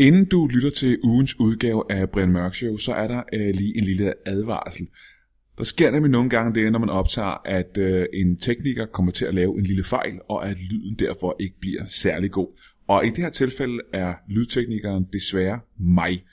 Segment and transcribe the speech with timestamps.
[0.00, 3.78] Inden du lytter til ugens udgave af Brian Mørk Show, så er der øh, lige
[3.78, 4.88] en lille advarsel.
[5.58, 9.24] Der sker nemlig nogle gange det, når man optager, at øh, en tekniker kommer til
[9.24, 12.48] at lave en lille fejl, og at lyden derfor ikke bliver særlig god.
[12.88, 16.24] Og i det her tilfælde er lydteknikeren desværre mig.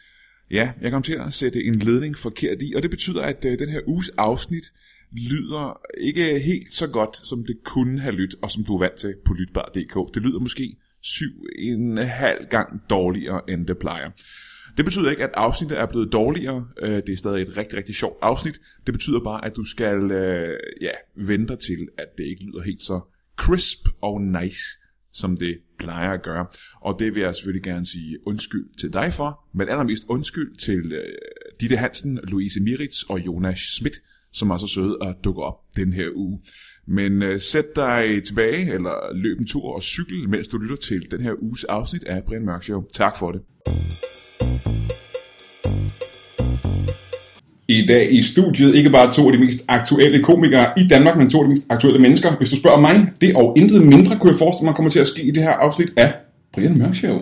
[0.51, 3.59] Ja, jeg kom til at sætte en ledning forkert i, og det betyder, at øh,
[3.59, 4.65] den her uges afsnit
[5.11, 8.95] lyder ikke helt så godt, som det kunne have lyttet, og som du er vant
[8.95, 10.15] til på lytbar.dk.
[10.15, 10.75] Det lyder måske
[11.07, 14.11] syv en halv gang dårligere, end det plejer.
[14.77, 16.67] Det betyder ikke, at afsnittet er blevet dårligere.
[16.81, 18.61] Øh, det er stadig et rigtig, rigtig sjovt afsnit.
[18.85, 22.81] Det betyder bare, at du skal øh, ja, vente til, at det ikke lyder helt
[22.81, 23.01] så
[23.37, 24.65] crisp og nice,
[25.13, 26.45] som det plejer at gøre.
[26.81, 30.91] Og det vil jeg selvfølgelig gerne sige undskyld til dig for, men allermest undskyld til
[30.93, 31.15] øh,
[31.61, 33.95] Ditte Hansen, Louise Miritz og Jonas Schmidt,
[34.31, 36.39] som er så søde at dukke op den her uge.
[36.87, 41.01] Men øh, sæt dig tilbage, eller løb en tur og cykel, mens du lytter til
[41.11, 42.83] den her uges afsnit af Brian Mørk Show.
[42.93, 43.41] Tak for det.
[47.69, 51.29] I dag i studiet ikke bare to af de mest aktuelle komikere i Danmark, men
[51.29, 52.37] to af de mest aktuelle mennesker.
[52.37, 55.07] Hvis du spørger mig, det og intet mindre kunne jeg forestille mig kommer til at
[55.07, 56.13] ske i det her afsnit af
[56.53, 57.17] Brian Mørk Show.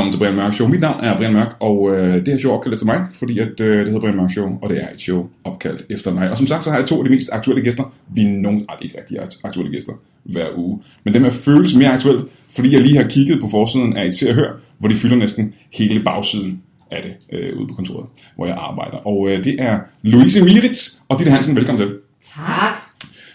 [0.00, 0.68] Velkommen til Brian Mørk Show.
[0.68, 3.38] Mit navn er Brian Mørk, og øh, det her show er opkaldt efter mig, fordi
[3.38, 6.30] at, øh, det hedder Brian Mørk Show, og det er et show opkaldt efter mig.
[6.30, 7.94] Og som sagt, så har jeg to af de mest aktuelle gæster.
[8.14, 10.82] Vi er nogen, ej, ikke rigtig aktuelle gæster hver uge.
[11.04, 14.14] Men dem er føles mere aktuelle, fordi jeg lige har kigget på forsiden af et
[14.14, 18.06] Se og Hør, hvor de fylder næsten hele bagsiden af det øh, ude på kontoret,
[18.36, 18.96] hvor jeg arbejder.
[18.96, 21.56] Og øh, det er Louise Miritz og Ditte Hansen.
[21.56, 21.96] Velkommen til.
[22.36, 22.74] Tak.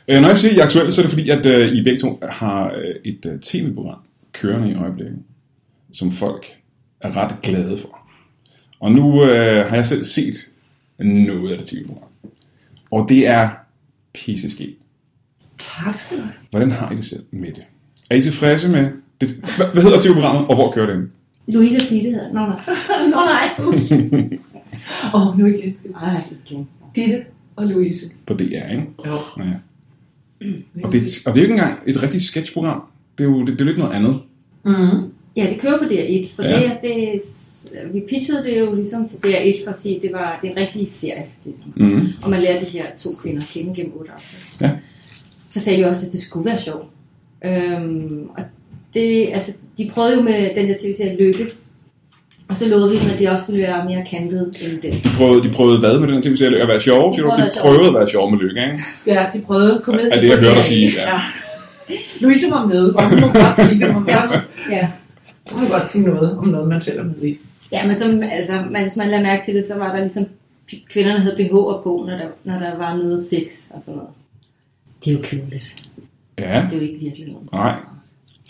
[0.07, 1.83] Øh, når jeg siger, at I er aktuelle, så er det fordi, at øh, I
[1.83, 3.97] begge to har øh, et øh, tv-program
[4.33, 5.17] kørende i øjeblikket,
[5.95, 6.45] som folk
[6.99, 7.99] er ret glade for.
[8.79, 10.35] Og nu øh, har jeg selv set
[10.99, 12.09] noget af det tv-program.
[12.91, 13.49] Og det er
[14.13, 14.77] pisseskægt.
[15.59, 16.33] Tak skal du have.
[16.49, 17.63] Hvordan har I det selv med det?
[18.09, 18.91] Er I tilfredse med
[19.21, 19.29] det?
[19.29, 21.09] Hvad, hvad hedder tv-programmet, og hvor kører det?
[21.47, 22.59] Louise og Ditte hedder Nå nej.
[23.09, 23.77] Nå nej.
[23.77, 23.91] ups.
[25.13, 25.77] Åh, oh, nu igen.
[26.01, 26.69] Ej, igen.
[26.95, 27.23] Ditte
[27.55, 28.05] og Louise.
[28.27, 28.87] På DR, ikke?
[29.05, 29.11] Jo.
[29.37, 29.43] Ja.
[30.83, 32.83] Og det, og det er jo ikke engang et rigtigt sketchprogram.
[33.17, 34.21] Det er jo det, det er lidt noget andet.
[34.65, 35.11] Mm.
[35.35, 36.59] Ja, det kører på DR1, så Ja.
[36.59, 37.21] det, det,
[37.93, 40.51] vi pitchede det jo ligesom til DR1 for at sige, at det var det er
[40.51, 41.25] en rigtig serie.
[41.45, 41.73] Ligesom.
[41.75, 42.07] Mm.
[42.21, 44.61] Og man lærer de her to kvinder at kende gennem otte afsnit.
[44.61, 44.71] Ja.
[45.49, 46.85] Så sagde de også, at det skulle være sjovt.
[47.45, 48.43] Øhm, og
[48.93, 51.47] det, altså, de prøvede jo med den der tv-serie Lykke.
[52.49, 54.91] Og så lovede vi dem, at det også ville være mere kantet end den.
[54.91, 56.61] De prøvede, de prøvede hvad med den her tv-serie?
[56.61, 57.09] At være sjove?
[57.11, 58.83] De De, prøvede de at være prøvede at være sjove med lykke, ikke?
[59.07, 60.11] Ja, de prøvede komedie.
[60.11, 61.13] Er det, jeg hørte dig sige, ja.
[61.15, 61.19] ja.
[62.19, 63.93] Louise var med, så hun må godt sige det.
[63.93, 64.21] Hun må Ja,
[64.71, 64.87] ja.
[65.51, 67.37] Hun må godt sige noget om noget, man selv med i.
[67.71, 70.25] Ja, men som, altså, man, hvis man lader mærke til det, så var der ligesom,
[70.89, 73.41] kvinderne havde BH'er på, når der, når der var noget sex
[73.71, 74.09] og sådan noget.
[75.05, 75.89] Det er jo kedeligt.
[76.39, 77.51] Ja, Det er jo ikke virkelig noget.
[77.51, 77.75] Nej.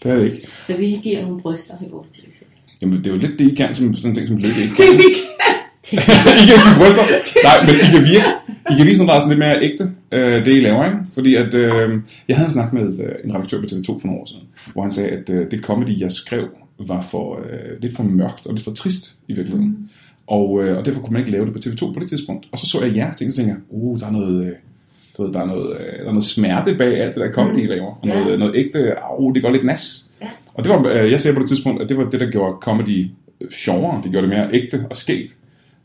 [0.04, 0.48] det er det ikke.
[0.68, 2.52] Så vi giver nogle bryster i vores tv-serie.
[2.82, 4.86] Jamen, det er jo lidt det, I kan, som sådan ting, som lykke ikke Det
[4.86, 4.94] kan.
[4.94, 5.04] er vi
[5.92, 7.04] I kan give bryster.
[7.44, 8.26] Nej, men I kan virke,
[8.72, 10.98] I kan vise noget, der er sådan lidt mere ægte, øh, det I laver, ikke?
[11.14, 14.22] Fordi at, øh, jeg havde en snak med øh, en redaktør på TV2 for nogle
[14.22, 16.48] år siden, hvor han sagde, at øh, det comedy, jeg skrev,
[16.80, 19.68] var for, øh, lidt for mørkt og lidt for trist i virkeligheden.
[19.70, 19.90] Mm.
[20.28, 22.48] Og, øh, og derfor kunne man ikke lave det på TV2 på det tidspunkt.
[22.52, 24.46] Og så så jeg jeres ting, og tænkte jeg, uh, der er noget...
[24.46, 24.52] Øh,
[25.18, 27.64] du ved, der er noget, øh, der er noget smerte bag alt det der comedy,
[27.64, 28.00] I laver.
[28.02, 28.24] Og Ja.
[28.24, 30.06] noget, noget ægte, au, det går lidt nas.
[30.22, 30.28] Ja.
[30.54, 32.56] Og det var, øh, jeg sagde på det tidspunkt, at det var det, der gjorde
[32.62, 33.08] comedy
[33.42, 34.02] øh, sjovere.
[34.04, 35.36] Det gjorde det mere ægte og skægt.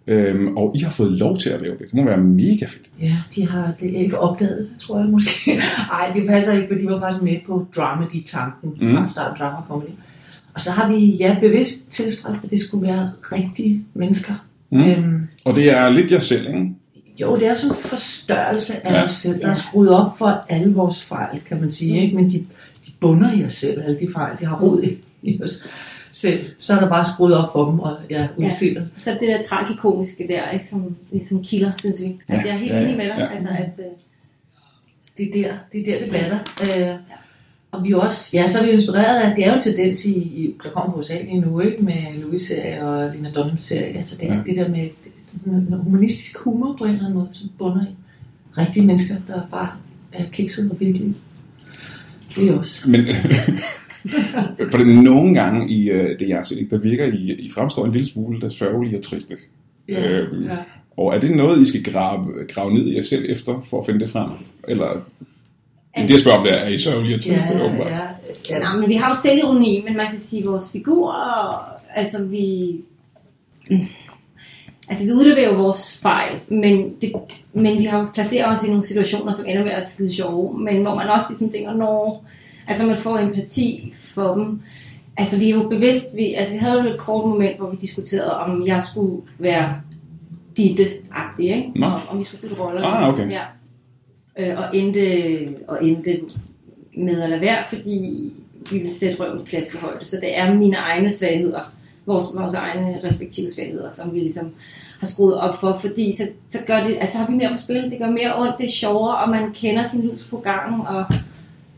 [0.06, 1.80] Øhm, og I har fået lov til at lave det.
[1.86, 2.90] Det må være mega fedt.
[3.02, 5.50] Ja, de har det ikke opdaget det, tror jeg måske.
[5.90, 8.86] Nej, det passer ikke, for de var faktisk med på Dramedy-tanken Mm.
[8.86, 8.94] mm.
[8.94, 9.88] fra start drama comedy.
[10.54, 14.46] Og så har vi ja, bevidst tilstræbt, at det skulle være rigtige mennesker.
[14.70, 14.84] Mm.
[14.90, 16.70] Øhm, Og det er lidt jer selv, ikke?
[17.20, 18.98] jo, det er jo sådan en forstørrelse af Ja.
[18.98, 19.04] ja.
[19.04, 22.02] os selv, der er skruet op for alle vores fejl, kan man sige.
[22.02, 22.16] Ikke?
[22.16, 22.38] Men de,
[22.86, 25.66] de bunder i os selv, alle de fejl, de har rod i, i os
[26.12, 26.46] selv.
[26.58, 28.88] Så er der bare skruet op for dem og ja, udstillet.
[28.98, 32.16] Så det der tragikomiske der, ikke, som ligesom kilder, synes vi.
[32.28, 33.14] Altså, Ja, jeg er helt ja, enig med dig.
[33.18, 33.32] ja.
[33.34, 33.84] Altså, at, øh,
[35.18, 36.38] det er der, det, er der, det batter.
[36.90, 36.94] Øh,
[37.72, 40.04] og vi er også, ja, så er vi inspireret af, det er jo en tendens
[40.04, 41.82] i, i der kommer fra USA lige nu, ikke?
[41.82, 44.34] med Louis-serie og Lina Dunham-serie, altså det, Ja.
[44.34, 44.40] ja.
[44.46, 44.88] det der med
[45.46, 47.88] en humanistisk humor på en eller anden måde, som bunder i
[48.58, 49.68] rigtige mennesker, der bare
[50.12, 51.14] er kikset og virkelig.
[52.36, 52.90] Det er også.
[52.90, 53.06] Men
[54.70, 57.84] for det nogle gange i øh, det, jeg har set, der virker I, I fremstår
[57.86, 59.34] en lille smule der sørgelige og triste.
[59.88, 60.56] Ja, Øhm, ja.
[60.96, 63.86] Og er det noget, I skal grave, grave ned i jer selv efter, for at
[63.86, 64.30] finde det frem?
[64.68, 64.86] Eller
[65.96, 67.86] det, det det er, er I sørgelige og triste, Ja, åbenbart?
[67.86, 68.00] ja,
[68.50, 68.58] ja.
[68.58, 71.64] Nej, men vi har jo selvironi, men man kan sige, at vores figurer,
[71.94, 72.74] altså vi...
[74.88, 77.12] Altså vi udleverer jo vores fejl, men, det,
[77.52, 80.82] men vi har placeret os i nogle situationer, som ender med at skide sjove, men
[80.82, 82.24] hvor man også ligesom tænker, når,
[82.68, 84.60] altså man får empati for dem.
[85.16, 87.76] Altså vi er jo bevidst, vi, altså vi havde jo et kort moment, hvor vi
[87.76, 89.74] diskuterede, om jeg skulle være
[90.58, 91.70] Ditte-agtig, ikke?
[91.76, 91.86] Nå.
[91.86, 92.82] Og, om vi skulle spille roller.
[92.86, 93.30] Ah, okay.
[93.30, 93.40] Ja.
[94.38, 96.20] Øh, og, endte, og endte
[96.96, 98.32] med at lade være, fordi
[98.70, 100.04] vi vil sætte røven i klaskehøjde.
[100.04, 101.72] Så det er mine egne svagheder,
[102.06, 104.54] vores, vores egne respektive svagheder, som vi ligesom
[105.00, 107.90] har skruet op for, fordi så, så gør det, altså har vi mere på spil,
[107.90, 111.04] det gør mere ondt, det er sjovere, og man kender sin lus på gangen, og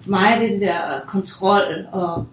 [0.01, 2.27] for mig er det det der kontrol og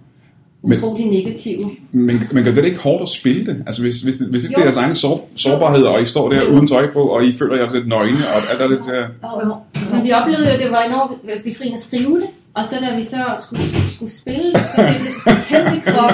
[0.64, 1.70] men- utrolig negative.
[1.92, 3.64] Men, men gør det ikke hårdt at spille det?
[3.68, 4.56] Altså hvis, hvis, det, hvis ikke Jo.
[4.58, 7.38] det er jeres egne sår, sårbarhed, og I står der uden tøj på, og I
[7.38, 8.80] føler jer lidt nøgne, og alt er lidt...
[8.82, 8.88] Uh...
[9.24, 9.56] Jo, jo.
[9.94, 12.96] Men vi oplevede jo, at det var enormt befriende at skrive det, og så da
[12.96, 13.64] vi så skulle,
[13.96, 16.12] skulle spille, det, så blev det så kæmpe krop.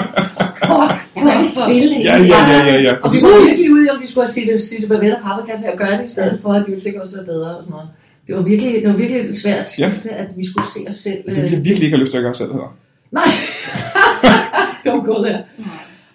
[1.16, 2.04] Kan ikke spille det.
[2.04, 2.92] Ja, ja, ja, ja, ja.
[3.04, 5.78] Og vi var virkelig ude, om vi skulle have sit, sit bavet og paprika og
[5.78, 7.88] gøre det i stedet for, at de ville sikkert også være bedre og sådan noget.
[8.26, 11.18] Det var virkelig, det var virkelig svært skifte, at vi skulle se os selv.
[11.26, 12.70] Det vil jeg virkelig ikke have lyst til at gøre selv heller.
[13.10, 13.24] Nej,
[14.86, 15.42] don't go there.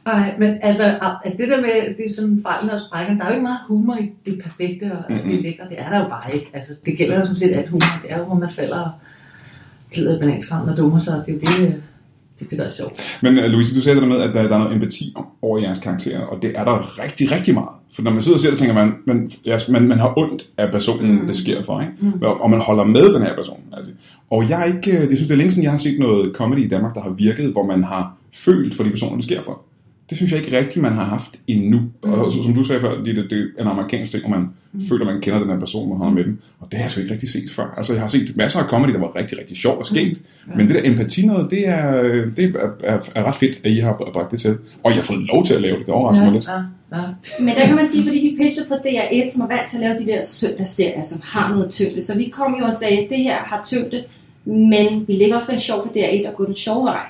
[0.05, 0.83] Ej, men altså,
[1.23, 3.59] altså det der med, det er sådan fejlen og sprækken, der er jo ikke meget
[3.67, 5.29] humor i det perfekte og Mhm.
[5.31, 6.49] det lækre, det er der jo bare ikke.
[6.53, 8.91] Altså, det gælder jo sådan set alt humor, det er jo, hvor man falder og
[9.91, 11.73] glider i bananskrammen og dummer sig, det er jo det, øh,
[12.39, 13.19] det, det der er sjovt.
[13.21, 15.57] Men uh, Louise, du sagde det der med, at der, der er noget empati over
[15.59, 17.69] jeres karakterer, og det er der rigtig, rigtig meget.
[17.93, 20.43] For når man sidder og ser det, tænker man, man, ja, man, man har ondt
[20.57, 21.27] af personen, mm.
[21.27, 21.93] det sker for, ikke?
[21.99, 22.13] Mm.
[22.21, 23.59] Og, og man holder med den her person.
[23.73, 23.91] Altså.
[24.29, 26.35] Og jeg er ikke, øh, det synes jeg er længe siden, jeg har set noget
[26.35, 29.41] comedy i Danmark, der har virket, hvor man har følt for de personer, det sker
[29.41, 29.61] for.
[30.11, 31.79] Det synes jeg ikke rigtigt, man har haft endnu.
[32.03, 32.11] Mm.
[32.11, 34.49] Og så, som du sagde før, det, det, det er en amerikansk ting, hvor man
[34.71, 34.81] mm.
[34.89, 36.39] føler, man kender den her person, man har med dem.
[36.59, 37.73] Og det har jeg sgu ikke rigtig set før.
[37.77, 40.21] Altså, jeg har set masser af comedy, der var rigtig, rigtig sjovt og sket.
[40.45, 40.57] Mm.
[40.57, 42.01] Men det der empati noget, det er,
[42.37, 44.57] det er, er, er ret fedt, at I har bragt det til.
[44.83, 45.85] Og jeg har fået lov til at lave det.
[45.85, 46.47] Det overrasker mig lidt.
[46.47, 47.03] ja, ja.
[47.39, 49.81] Men der kan man sige, fordi vi pitcher på DR1, som er vant til at
[49.81, 52.01] lave de der søndagsserier, som har noget tyngde.
[52.01, 54.03] Så vi kom jo og sagde, at det her har tyngde,
[54.45, 57.05] men vi lægger også være sjov for DR1 og gå den sjove vej.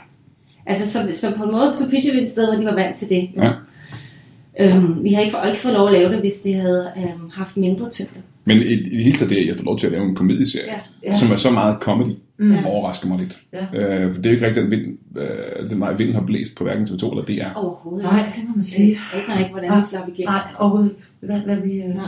[0.66, 2.96] Altså, så, så på en måde, så pitcher vi et sted, hvor de var vant
[2.98, 3.30] til det.
[3.38, 3.52] Ja.
[4.60, 7.58] Øhm, vi har ikke, ikke fået lov at lave det, hvis det havde øhm, haft
[7.58, 8.14] mindre tyngde.
[8.46, 10.16] Men i, i det hele taget det, at jeg får lov til at lave en
[10.16, 10.80] komedieserie, Ja.
[11.04, 11.18] Ja.
[11.18, 12.54] som er så meget comedy, Mm.
[12.54, 12.66] Ja.
[12.66, 13.40] overrasker mig lidt.
[13.54, 13.80] Ja.
[13.80, 16.58] Øh, for det er jo ikke rigtigt, den, vind, øh, den vej vinden har blæst
[16.58, 17.58] på hverken TV2 eller DR.
[17.58, 19.00] Overhovedet Nej, det må man sige.
[19.14, 20.30] Jeg aner ikke, hvordan vi slap igennem.
[20.34, 21.02] Nej, overhovedet ikke.
[21.20, 21.82] Hvad, hvad vi...
[21.82, 21.96] Øh...
[21.96, 22.06] Nej.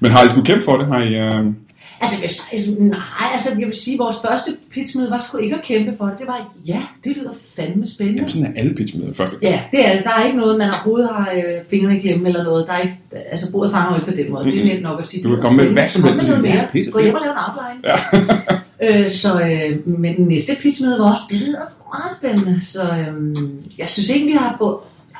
[0.00, 0.86] Men har I skulle kæmpe for det?
[0.86, 1.52] Har I, øh...
[2.00, 3.00] Altså, hvis, altså, nej,
[3.34, 6.18] altså, jeg vil sige, at vores første pitchmøde var sgu ikke at kæmpe for det.
[6.18, 8.18] Det var, ja, det lyder fandme spændende.
[8.18, 9.32] Jamen, sådan er alle pitchmøder først.
[9.42, 10.04] Ja, det er det.
[10.04, 12.66] Der er ikke noget, man overhovedet har øh, fingrene i klemme eller noget.
[12.66, 12.98] Der er ikke,
[13.30, 14.44] altså, bordet fanger jo ikke på den måde.
[14.44, 15.22] Det er nemt nok at sige.
[15.22, 16.28] Du kan det komme med hvad som Kom helst.
[16.28, 16.92] med noget mere.
[16.92, 17.80] Gå hjem og lave en outline.
[18.82, 19.00] Ja.
[19.04, 21.58] øh, så, øh, men den næste pitchmøde var også, det lyder
[21.94, 22.60] meget spændende.
[22.64, 23.42] Så øh,
[23.78, 24.76] jeg synes ikke, vi har fået...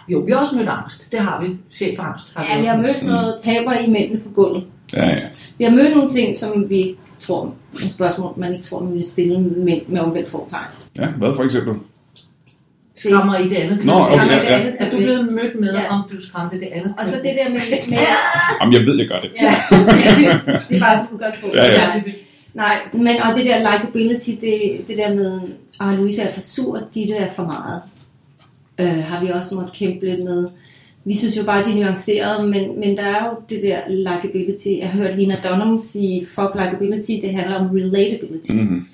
[0.09, 1.13] Jo, vi har også mødt angst.
[1.13, 1.57] Det har vi.
[1.71, 4.65] Chefangst har vi Ja, vi har mødt noget taber i mændene på gulvet.
[4.97, 5.17] Ja, ja.
[5.59, 9.05] Vi har mødt nogle ting, som vi tror, nogle spørgsmål, man ikke tror, man vil
[9.05, 10.65] stille mænd med omvendt fortegn.
[10.99, 11.75] ja, hvad for eksempel?
[12.95, 13.85] skræmmer i det andet.
[13.85, 14.21] Nå, køn.
[14.21, 14.71] okay, ja, ja.
[14.79, 15.89] Er du blevet mødt med, Ja.
[15.95, 16.95] om du skræmte det andet?
[16.99, 17.25] Og så køn?
[17.25, 17.59] det der med...
[17.89, 17.99] med
[18.61, 19.31] Jamen, jeg ved, jeg gør det.
[19.43, 19.55] ja,
[20.69, 21.57] det er bare sådan udgangspunkt.
[21.57, 22.03] Ja, ja.
[22.55, 25.41] Nej, men og det der likability, det, det der med,
[25.81, 27.83] at Louise er for sur, Ditte er for meget,
[28.81, 30.49] øh, har vi også måttet kæmpe lidt med.
[31.05, 33.81] Vi synes jo bare, at de er nuancerede, men, men der er jo det der
[33.89, 34.69] likability.
[34.79, 38.53] Jeg har hørt Lina Dunham sige, fuck likability, det handler om relatability.
[38.53, 38.87] Mm-hmm.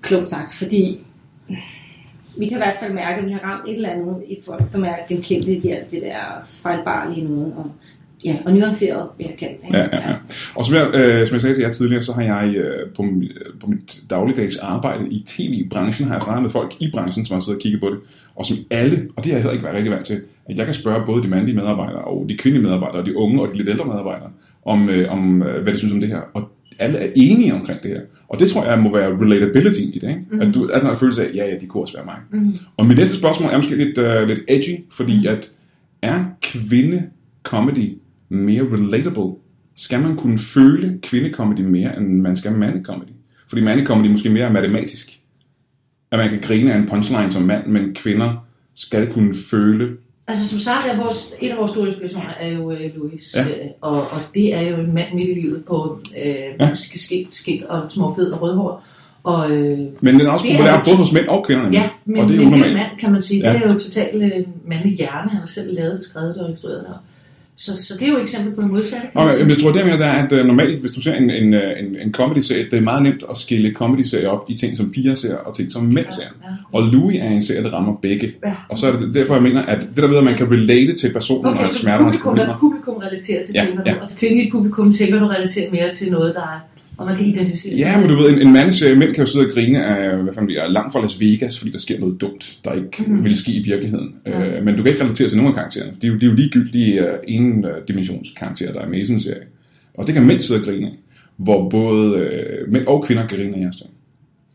[0.00, 1.04] Klogt sagt, fordi
[2.38, 4.66] vi kan i hvert fald mærke, at vi har ramt et eller andet i folk,
[4.66, 7.70] som er genkendeligt i alt det der fejlbarlige noget, og,
[8.24, 9.64] ja, og nuanceret, kalde det.
[9.64, 9.76] ikke?
[9.76, 10.14] Ja, ja, ja.
[10.54, 13.02] Og som jeg, øh, som jeg sagde til jer tidligere, så har jeg øh, på,
[13.02, 17.34] mi- på mit dagligdags arbejde i tv-branchen, har jeg snakket med folk i branchen, som
[17.34, 17.98] har siddet og kigget på det,
[18.36, 20.64] og som alle, og det har jeg heller ikke været rigtig vant til, at jeg
[20.64, 23.56] kan spørge både de mandlige medarbejdere, og de kvindelige medarbejdere, og de unge og de
[23.56, 24.30] lidt ældre medarbejdere,
[24.64, 26.20] om, øh, om øh, hvad de synes om det her.
[26.34, 28.00] Og alle er enige omkring det her.
[28.28, 30.20] Og det tror jeg må være relatability i det, ikke?
[30.30, 30.40] Mm.
[30.40, 32.16] At du at har en følelse af, ja, ja, de kunne også være mig.
[32.30, 32.54] Mm.
[32.76, 35.50] Og mit næste spørgsmål er måske lidt, uh, lidt edgy, fordi at
[36.02, 37.98] er kvinde-comedy
[38.28, 39.34] mere relatable?
[39.76, 43.12] Skal man kunne føle kvinde-comedy mere, end man skal mande-comedy?
[43.48, 45.18] Fordi mande-comedy måske mere er matematisk.
[46.10, 49.96] At man kan grine af en punchline som mand, men kvinder skal kunne føle,
[50.30, 53.42] Altså som sagt, er vores, en af vores store inspirationer er jo uh, Louis, Ja.
[53.48, 53.54] ja.
[53.80, 56.74] og, og det er jo en mand midt i livet på øh, Ja.
[56.74, 58.84] skidt, skidt og små fed og rødhår.
[59.24, 61.70] Og, øh, Men den er også er populær jo- både hos mænd og kvinder.
[61.72, 63.40] ja, men, og det er men er mand, kan man sige.
[63.46, 63.52] Ja.
[63.52, 65.30] Det er jo totalt øh, mandlig hjerne.
[65.30, 66.96] Han har selv lavet, skrevet og instrueret det.
[67.60, 69.06] Så, så det er jo et eksempel på det modsatte.
[69.14, 69.48] Okay, sige.
[69.48, 71.78] jeg tror, det mener, der er, at uh, normalt, hvis du ser en, en, øh,
[71.78, 75.14] en, en comedy-serie, det er meget nemt at skille comedy-serier op i ting, som piger
[75.14, 76.22] ser, og ting, som mænd ser.
[76.22, 76.54] Ja, ja.
[76.72, 78.34] Og Louis er en serie, der rammer begge.
[78.44, 78.54] Ja.
[78.68, 80.96] Og så er det derfor, jeg mener, at det der ved, at man kan relate
[80.96, 83.66] til personen og Okay, hans så smerter og hans publikum, publikum relaterer til Ja, ja,
[83.66, 83.92] ting, ja.
[83.92, 84.00] ja.
[84.02, 86.60] og det kvindelige publikum tænker, du relaterer mere til noget, der er,
[86.98, 89.30] og man kan identificere sig Ja, men du ved, en, en mandeserie, mænd kan jo
[89.30, 92.20] sidde og grine af, hvad fanden, er langt fra Las Vegas, fordi der sker noget
[92.20, 93.24] dumt, der ikke mm.
[93.24, 94.14] Ville ske i virkeligheden.
[94.26, 94.46] Ja.
[94.46, 95.92] Øh, men du kan ikke relatere til nogen af karaktererne.
[96.02, 99.20] De er jo, de er jo ligegyldige uh, endimensionskarakterer, der er med i sådan en
[99.20, 99.42] serie.
[99.94, 100.92] Og det kan mænd sidde og grine af,
[101.36, 103.90] hvor både øh, mænd og kvinder kan grine af jeres ting.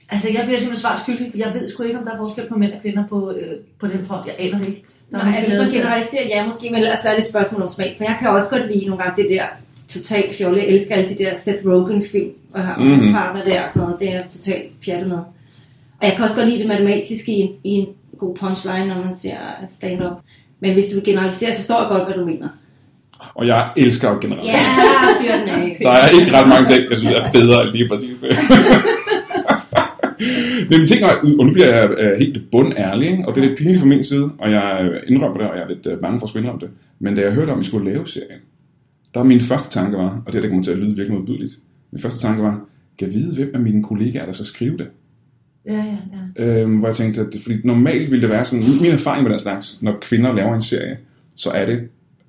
[0.10, 2.46] Altså, jeg bliver simpelthen svar skyldig, for jeg ved sgu ikke, om der er forskel
[2.50, 4.28] på mænd og kvinder på, øh, på den front.
[4.28, 4.84] Jeg aner det ikke.
[5.12, 7.62] Er Nej, måske altså for at generalisere, ja, måske, men ellers er det et spørgsmål
[7.62, 7.94] om smag.
[7.98, 9.46] For jeg kan også godt lide nogle gange det der
[9.94, 10.58] totalt fjolle.
[10.60, 12.88] Jeg elsker alle de der Seth Rogen-film, og har Mhm.
[12.88, 12.94] mm.
[12.94, 14.00] hans partner der og sådan noget.
[14.00, 15.18] Det er jeg totalt pjattet med.
[16.00, 17.88] Og jeg kan også godt lide det matematiske i en, i en
[18.20, 19.38] god punchline, når man ser
[19.70, 20.18] stand-up.
[20.60, 22.48] Men hvis du generaliserer, så forstår jeg godt, hvad du mener.
[23.36, 24.46] Og jeg elsker jo generelt.
[24.48, 24.60] Ja,
[25.22, 25.78] fyr den af.
[25.82, 28.38] Der er ikke ret mange ting, jeg synes er federe end lige præcis det.
[30.70, 33.80] Men ting, er- og nu bliver jeg øh, helt bundærlig, og det er lidt pinligt
[33.80, 36.30] fra min side, og jeg indrømmer det, og jeg er lidt øh, bange for at
[36.30, 36.70] skulle indrømme det.
[37.00, 38.40] Men da jeg hørte om, at vi skulle lave serien,
[39.14, 41.54] der min første tanke var, og det her det kommer til at lyde virkelig modbydeligt,
[41.92, 42.66] min første tanke var,
[42.98, 44.88] kan jeg vide, hvem af mine kollegaer, der skal skrive det?
[45.66, 45.98] Ja, ja,
[46.38, 46.62] ja.
[46.62, 49.32] Øhm, hvor jeg tænkte, at det, fordi normalt ville det være sådan, min erfaring med
[49.32, 50.98] den slags, når kvinder laver en serie,
[51.36, 51.80] så er det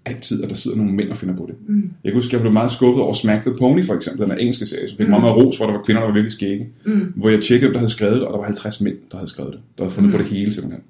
[0.05, 1.55] altid, at der sidder nogle mænd og finder på det.
[1.69, 1.91] Mm.
[2.05, 4.31] Jeg kan huske, at jeg blev meget skuffet over Smack the Pony, for eksempel, den
[4.31, 5.11] der engelske serie, som fik mm.
[5.11, 6.69] meget, meget ros, hvor der var kvinder, der var virkelig skægge.
[6.87, 7.13] Mm.
[7.17, 9.31] Hvor jeg tjekkede, hvem der havde skrevet det, og der var 50 mænd, der havde
[9.31, 9.61] skrevet det.
[9.79, 10.17] Der havde fundet mm.
[10.17, 10.83] på det hele, simpelthen.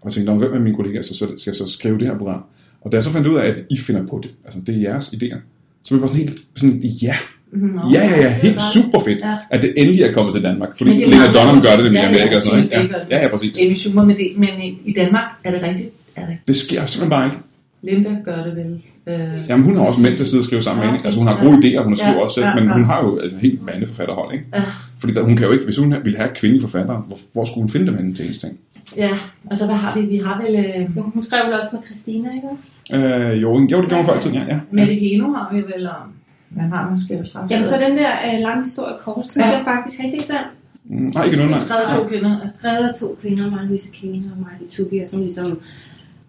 [0.00, 2.18] Og jeg tænkte, "Nå, hvem af mine kollegaer så, så skal så skrive det her
[2.18, 2.42] program?
[2.80, 4.80] Og da jeg så fandt ud af, at I finder på det, altså det er
[4.80, 5.36] jeres idéer,
[5.82, 7.16] så blev jeg sådan helt sådan, ja,
[7.52, 7.78] Mm.
[7.92, 9.34] ja, ja, ja, helt er super fedt, Ja.
[9.50, 10.78] at det endelig er kommet til Danmark.
[10.78, 12.90] Fordi Lena Dunham gør det nemlig i Ja, ja, Amerika og sådan noget.
[13.10, 13.58] Ja, ja, ja, præcis.
[13.60, 15.90] Amy Schumer med det, men i, i Danmark er det rigtigt.
[16.16, 16.36] Er det?
[16.46, 17.38] Det sker simpelthen bare ikke.
[17.82, 18.82] Linda gør det vel.
[19.06, 21.04] Øh, Jamen, hun har også mænd til at sidde og skrive sammen med Ja, hende.
[21.06, 22.72] Altså, hun har gode idéer, hun har skriver Ja, også selv, ja, men ja.
[22.72, 24.44] hun har jo altså helt mandeforfatterhold, ikke?
[24.54, 24.62] ja.
[24.98, 27.62] Fordi der, hun kan jo ikke, hvis hun ville have kvindelige forfattere, hvor, hvor skulle
[27.62, 28.58] hun finde dem henne til ens ting?
[28.96, 29.10] ja,
[29.50, 30.06] altså hvad har vi?
[30.06, 30.54] Vi har vel...
[30.64, 32.68] Øh, Hun skrev vel også med Christina, ikke også?
[32.94, 34.44] Øh, jo, jo, det gjorde hun før i tiden, ja.
[34.48, 34.58] ja.
[34.70, 36.12] Mette Heno har vi vel om...
[36.48, 37.50] Hvad har man måske jo straks?
[37.50, 39.56] Jamen så den der øh, lange historie kort, synes Ja.
[39.56, 40.36] jeg faktisk, har I set den?
[40.84, 41.58] Mm, Nej, ikke nu, nej.
[41.58, 42.36] skrevet to kvinder.
[42.58, 45.58] skrevet to kvinder, Maja-Louise Kane og Maja Tugia, som ligesom,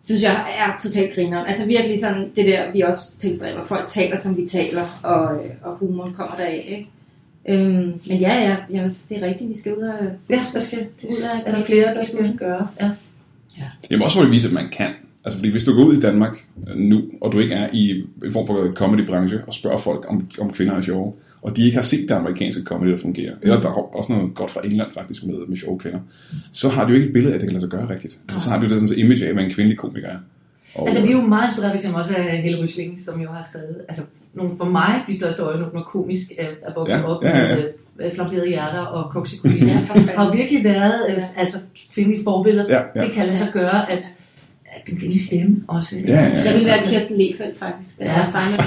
[0.03, 1.47] synes jeg, er totalt grineren.
[1.47, 3.63] Altså virkelig sådan det der, vi også tilstræber.
[3.63, 6.87] Folk taler, som vi taler, og, øh, og humoren kommer deraf, ikke?
[7.49, 9.95] Øhm, men ja, ja, ja, det er rigtigt, vi skal ud og...
[10.29, 10.87] Ja, der skal...
[11.03, 12.67] Ud af, Er der flere, der skal gøre?
[12.81, 12.91] Ja.
[13.91, 14.89] Jamen også for at vise, at man kan.
[15.25, 18.03] Altså fordi hvis du går ud i Danmark øh, nu, og du ikke er i
[18.25, 21.75] en form for comedy-branche, og spørger folk, om, om kvinder er sjove, og de ikke
[21.75, 24.87] har set det amerikanske comedy, der fungerer, eller der er også noget godt fra England
[24.93, 25.99] faktisk med, med sjove kvinder,
[26.53, 28.13] så har de jo ikke et billede af, at det kan lade sig gøre rigtigt.
[28.29, 30.17] Så, så har de jo det sådan, image af, hvad en kvindelig komiker er.
[30.75, 33.45] Og, Altså, vi er jo meget inspireret, eksempel også af Helle Rysling, som jo har
[33.49, 37.39] skrevet, altså, nogle, for mig, de største øjenåbner komisk er, er vokset Ja, op ja,
[37.39, 37.55] ja.
[37.55, 39.65] med øh, flamberede hjerter og koksekolini.
[39.65, 39.73] Ja,
[40.15, 41.57] har virkelig været øh, altså,
[41.93, 42.65] kvindelige forbilleder.
[42.69, 43.01] Ja, ja.
[43.05, 44.03] Det kan lade sig gøre, at,
[44.81, 45.95] at den kvindelige stemme også.
[45.95, 46.29] Ja, ja, ja.
[46.45, 47.99] Jeg ville være Kirsten Lefeldt, faktisk.
[47.99, 48.25] Ja.
[48.29, 48.57] Steiner.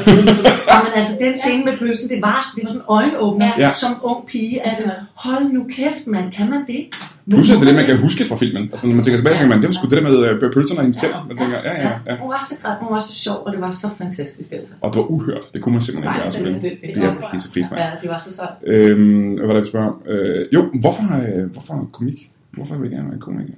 [0.73, 3.71] Ja, men altså, den scene med pølsen, det var, det var sådan en øjenåbner Ja.
[3.73, 4.65] som ung pige.
[4.67, 4.83] Altså,
[5.15, 6.87] hold nu kæft, mand, kan man det?
[7.31, 8.63] Plus at det er det, man kan huske fra filmen.
[8.63, 10.53] Altså når man tænker tilbage, så tænker man, det var sgu det der med øh,
[10.55, 11.25] pølserne og hendes tænder.
[11.29, 12.17] Man tænker, ja, ja, ja.
[12.21, 14.75] Hun var så græd, hun var så sjov, og det var så fantastisk, altså.
[14.81, 15.45] Og det var uhørt.
[15.55, 16.25] Det kunne man simpelthen ikke gøre.
[16.45, 17.83] det- skulle det- Det det- er pisse fedt, mand.
[17.83, 18.51] Ja, det var så sejt.
[18.67, 19.97] Øhm, hvad var det, jeg spørger om?
[20.09, 21.03] øh, Jo, hvorfor,
[21.39, 22.31] øh, hvorfor komik?
[22.51, 23.53] Hvorfor vil I gerne være komiker?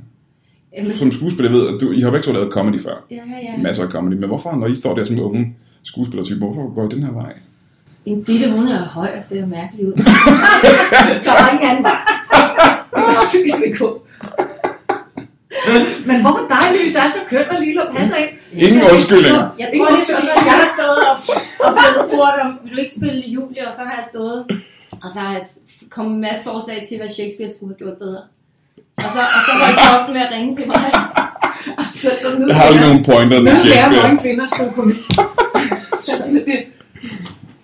[0.77, 3.05] Jamen, Som skuespiller ved, at du, I har begge to lavet comedy før.
[3.11, 3.57] ja, ja.
[3.63, 4.15] Masser af comedy.
[4.15, 7.33] Men hvorfor, når I står der som unge skuespillertyper, hvorfor går I den her vej?
[8.07, 9.93] En Ditte, hun er høj og ser mærkelig ud.
[11.27, 12.01] Der var ingen anden vej.
[16.07, 16.95] Men hvorfor dig, Lille?
[16.97, 18.31] Der er så køn og lille og passer ind.
[18.67, 19.45] Ingen undskyldninger.
[19.63, 21.17] Jeg tror, det er fordi, jeg har stået og,
[21.67, 23.63] og blevet spurgt om, vil du ikke spille Julie?
[23.69, 24.39] Og så har jeg stået,
[25.05, 25.43] og så har jeg
[25.91, 28.23] kommet en masse forslag til, hvad Shakespeare skulle have gjort bedre.
[28.97, 30.77] Og så, og så var jeg op med at ringe til mig.
[31.95, 34.03] Så, så nu Jeg har aldrig nogen pointer til Nu lærer Shakespeare.
[34.09, 34.83] mange kvinder stå på.
[36.07, 36.65] Sådan er det.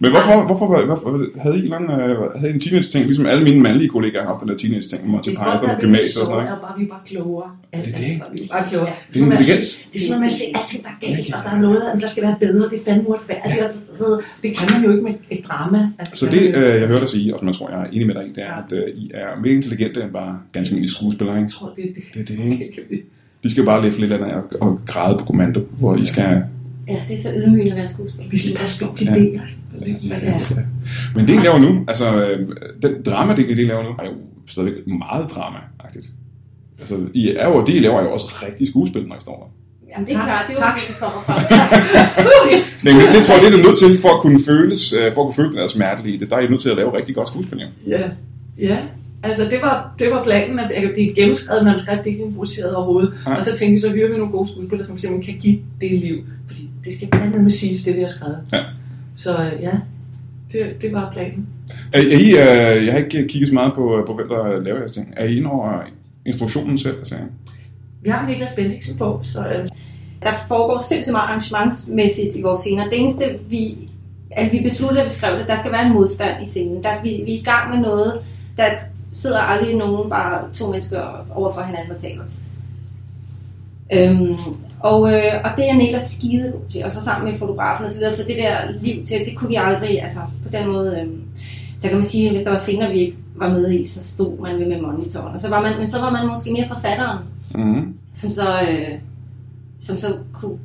[0.03, 1.11] Men hvorfor, hvorfor, hvorfor
[1.45, 4.41] havde I lang, øh, havde I en teenage-ting, ligesom alle mine mandlige kollegaer har haft
[4.41, 6.53] den der teenage-ting, Monty Det Python og er gymnasiet og sådan noget.
[6.57, 7.51] og bare, vi er bare klogere.
[7.73, 8.13] Det er det.
[8.33, 8.89] Vi er bare klogere.
[8.89, 8.95] Ja.
[9.13, 9.69] Det er intelligens.
[9.93, 12.23] Det er sådan at se alting, der er galt, og der er noget, der skal
[12.29, 13.55] være bedre, det er fandme uretfærdigt.
[13.99, 14.21] videre.
[14.43, 15.81] Det kan man jo ikke med et drama.
[15.99, 17.89] Altså, Så det, man øh, jeg hørte dig sige, og som jeg tror, jeg er
[17.95, 20.71] enig med dig i, det er, at øh, I er mere intelligente end bare ganske
[20.73, 21.37] almindelige skuespillere?
[21.37, 22.03] Jeg tror, det er det.
[22.15, 22.73] Det er det, ikke?
[22.77, 22.85] det.
[22.91, 23.03] vi-
[23.43, 26.43] De skal bare læffe lidt af og, og græde på kommando, hvor I skal...
[26.89, 28.31] Ja, det er så ydmygende at være skuespiller.
[28.31, 29.15] Vi skal bare stå til Ja.
[29.15, 29.33] det.
[29.33, 29.41] Ja.
[31.15, 32.49] Men det, I laver nu, altså øh,
[32.83, 34.13] den drama, det I laver nu, er jo
[34.47, 36.07] stadigvæk meget drama-agtigt.
[36.81, 39.37] Altså, I er jo, det I laver er jo også rigtig skuespil, når I står
[39.43, 39.49] der.
[39.95, 40.75] Jamen, det er Tak, klart, det er jo, tak.
[40.81, 41.35] det, vi kommer fra.
[42.85, 45.15] Men det, det tror jeg, det er I nødt til, for at kunne føles, øh,
[45.15, 46.31] for at kunne føle den der smerte i det.
[46.31, 47.67] Der er I nødt til at lave rigtig godt skuespil, jo.
[47.97, 48.03] Ja,
[48.59, 48.79] ja.
[49.23, 52.25] Altså, det var, det var planen, at det er et gennemskrevet manuskript, det er ikke
[52.25, 53.13] improviseret overhovedet.
[53.27, 53.37] Nej.
[53.37, 55.91] Og så tænkte vi, så hyrer vi nogle gode skuespillere, som simpelthen kan give det
[56.01, 56.17] liv.
[56.47, 58.39] Fordi det skal andet siges, det vi har skrevet.
[58.53, 58.63] Ja.
[59.17, 59.71] Så øh, ja,
[60.53, 61.47] det, det var planen.
[61.93, 64.79] Er, er I, øh, jeg har ikke kigget så meget på, på hvem der laver
[64.79, 65.15] jeres ting.
[65.17, 65.83] Er I inde over
[66.27, 66.99] instruktionen selv?
[66.99, 67.15] Altså,
[68.03, 69.67] Vi har Niklas Bendiksen på, så øh,
[70.23, 72.85] Der foregår sindssygt meget arrangementsmæssigt i vores scener.
[72.85, 73.79] Det eneste, vi,
[74.31, 76.83] at vi besluttede, at vi skrev det, der skal være en modstand i scenen.
[76.83, 78.21] Der, vi, vi er i gang med noget,
[78.57, 78.65] der
[79.13, 82.25] sidder aldrig nogen, bare to mennesker over for hinanden og taler.
[83.93, 84.37] Øhm,
[84.83, 87.91] og, øh, og det er Niklas skide god til, og så sammen med fotografen og
[87.91, 91.01] så videre, for det der liv til, det kunne vi aldrig, altså på den måde,
[91.01, 91.23] øhm,
[91.79, 94.05] så kan man sige, at hvis der var scener, vi ikke var med i, så
[94.05, 96.69] stod man ved med monitoren, og så var man, men så var man måske mere
[96.69, 97.19] forfatteren,
[97.55, 97.95] mm-hmm.
[98.15, 98.99] som så, øh,
[99.79, 100.59] som så kunne,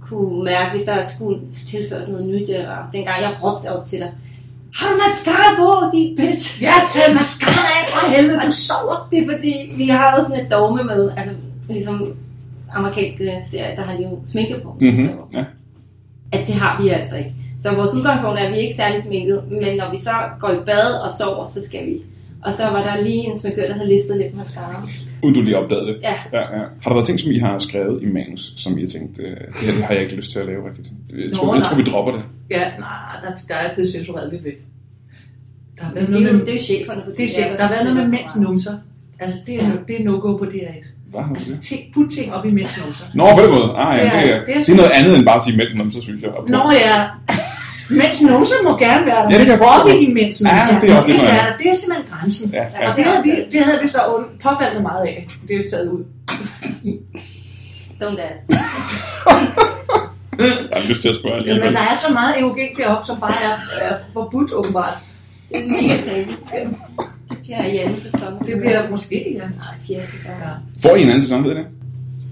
[0.00, 4.12] kunne mærke, hvis der skulle tilføres noget nyt, og dengang jeg råbte op til dig,
[4.74, 6.62] har du mascara på, de bitch?
[6.62, 9.08] ja, tag mascara af for helvede, du sover.
[9.10, 11.34] Det er fordi, vi har jo sådan et dogme med, altså
[11.68, 12.14] ligesom
[12.76, 14.76] amerikanske serier, der har jo sminke på.
[14.80, 15.06] Mm-hmm.
[15.06, 15.44] Så, Ja.
[16.32, 17.32] at det har vi altså ikke.
[17.60, 20.50] Så vores udgangspunkt er, at vi er ikke særlig sminket, men når vi så går
[20.50, 21.96] i bad og sover, så skal vi.
[22.42, 24.88] Og så var der lige en sminkør, der havde listet lidt mascara.
[25.22, 25.98] Uden du lige opdagede det.
[26.02, 26.14] Ja.
[26.32, 26.62] Ja, ja.
[26.82, 29.26] Har der været ting, som I har skrevet i manus, som I har tænkt, øh,
[29.30, 30.88] det her har jeg ikke lyst til at lave rigtigt?
[31.24, 32.26] Jeg tror, Nå, jeg tror vi dropper det.
[32.50, 34.58] Ja, nej, der, der er blevet censureret lidt væk.
[35.78, 37.58] Der har været det er noget jo, med, det er cheferne på det er sjældent.
[37.58, 38.78] Der har været noget med mænds numser.
[39.18, 39.72] Altså, det er, ja.
[39.88, 40.86] det er no-go på DR1.
[41.10, 41.62] Hvad har du Altså, det?
[41.62, 43.04] ting, put ting op i mænds numser.
[43.14, 43.68] Nå, på den måde.
[43.76, 45.36] Ah, ja, Det er det, altså- er, det er det er noget andet end bare
[45.36, 45.56] at sige
[45.92, 46.30] så synes jeg.
[46.48, 46.96] Nå ja,
[47.90, 49.30] mænds numser må gerne være der.
[49.32, 50.06] Ja, det kan jeg men op i
[50.40, 50.48] numser.
[50.48, 52.46] Ja, det er også det, noget er, det er simpelthen grænsen.
[52.58, 52.90] Ja, ja.
[52.90, 54.00] Og det havde vi, det havde vi så
[54.44, 55.26] påfaldende meget af.
[55.48, 56.02] Det er jo taget ud.
[58.02, 58.42] Don't ask.
[60.38, 61.64] Jeg har lyst til at spørge Ja, alligevel.
[61.64, 63.54] men der er så meget eugen deroppe, som bare er,
[63.90, 64.94] er forbudt åbenbart.
[65.48, 66.66] Det er mega
[67.42, 68.32] bliver i anden sæson.
[68.46, 69.38] Det bliver måske, ja.
[69.38, 70.32] Nej, fjerde sæson.
[70.42, 70.48] Ja.
[70.88, 71.66] Får I en anden sæson, ved I det?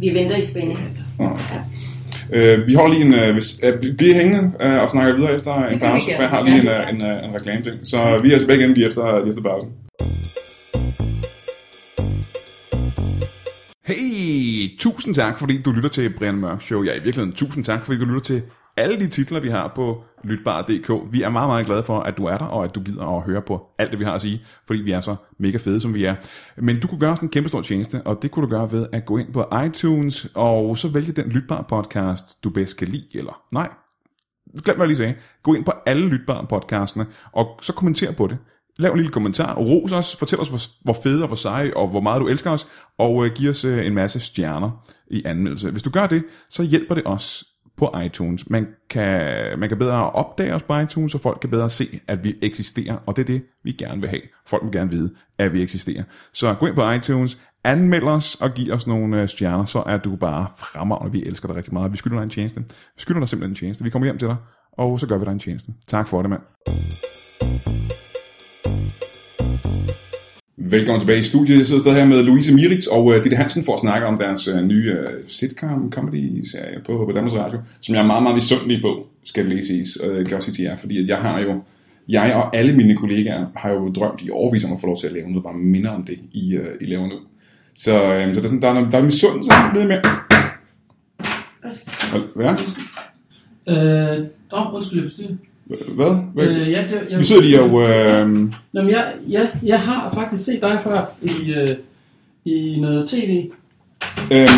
[0.01, 0.99] Vi venter i spænding.
[1.19, 1.61] Nå, okay.
[2.33, 3.15] Øh, vi holder lige en...
[3.15, 6.31] Øh, hvis, øh, bl- bliv hængende øh, og snakker videre efter en pause, for jeg
[6.31, 6.83] har lige en, Ja.
[6.83, 7.77] øh, en, øh, en reklame ting.
[7.85, 9.71] Så vi er tilbage igen lige efter, lige efter pausen.
[13.87, 16.83] Hey, tusind tak, fordi du lytter til Brian Mørk Show.
[16.83, 18.43] Ja, i virkeligheden tusind tak, fordi du lytter til
[18.77, 21.13] alle de titler, vi har på Lytbar.dk.
[21.13, 23.23] Vi er meget, meget glade for, at du er der, og at du gider at
[23.23, 25.95] høre på alt det, vi har at sige, fordi vi er så mega fede, som
[25.95, 26.15] vi er.
[26.57, 28.87] Men du kunne gøre os en kæmpe stor tjeneste, og det kunne du gøre ved
[28.93, 33.07] at gå ind på iTunes, og så vælge den Lytbar podcast, du bedst kan lide,
[33.15, 33.69] eller nej,
[34.65, 35.15] glem hvad jeg lige sagde.
[35.43, 38.39] Gå ind på alle lytbare podcastene, og så kommenter på det.
[38.77, 41.89] Lav en lille kommentar, ros os, fortæl os, hvor, hvor fede og hvor seje, og
[41.89, 42.67] hvor meget du elsker os,
[42.99, 45.71] og øh, giv os øh, en masse stjerner i anmeldelse.
[45.71, 47.45] Hvis du gør det, så hjælper det os
[47.77, 48.51] på iTunes.
[48.51, 52.25] Man kan, man kan bedre opdage os på iTunes, så folk kan bedre se, at
[52.25, 54.23] vi eksisterer, og det er det, vi gerne vil have.
[54.47, 56.03] Folk vil gerne vide, at vi eksisterer.
[56.33, 59.97] Så gå ind på iTunes, anmeld os og giv os nogle øh, stjerner, så er
[59.97, 61.13] du bare fremragende.
[61.13, 61.93] Vi elsker dig rigtig meget.
[61.93, 62.61] Vi skylder dig en tjeneste.
[62.71, 63.85] Vi skylder dig simpelthen en tjeneste.
[63.85, 64.37] Vi kommer hjem til dig,
[64.73, 65.73] og så gør vi dig en tjeneste.
[65.87, 66.43] Tak for det, mand.
[70.57, 71.59] Velkommen tilbage i studiet.
[71.59, 74.19] Jeg sidder stadig her med Louise Miritz og uh, Ditte Hansen for at snakke om
[74.19, 78.23] deres uh, nye uh, sitcom comedy serie på, på Danmarks Radio, som jeg er meget,
[78.23, 79.97] meget misundelig på, skal det lige siges.
[79.97, 81.63] Og jeg kan også sige til jer, fordi at jeg har jo,
[82.09, 85.07] jeg og alle mine kollegaer har jo drømt i overvis om at få lov til
[85.07, 87.17] at lave noget, bare minder om det, I, uh, I laver nu.
[87.77, 90.01] Så, um, så der, er sådan, der, er, der er misundelse nede med.
[92.35, 92.55] Hvad?
[93.69, 95.35] Øh, oh, undskyld, jeg forstyrrer.
[95.67, 96.17] Hvad?
[96.35, 96.47] Hvad?
[96.49, 97.73] Øh, ja, det, jeg, Vi sidder lige og...
[97.73, 98.31] Uh,
[98.73, 101.69] Nå, men jeg, ja, jeg har faktisk set dig før i, øh,
[102.45, 103.45] i noget tv.
[104.33, 104.49] Øh,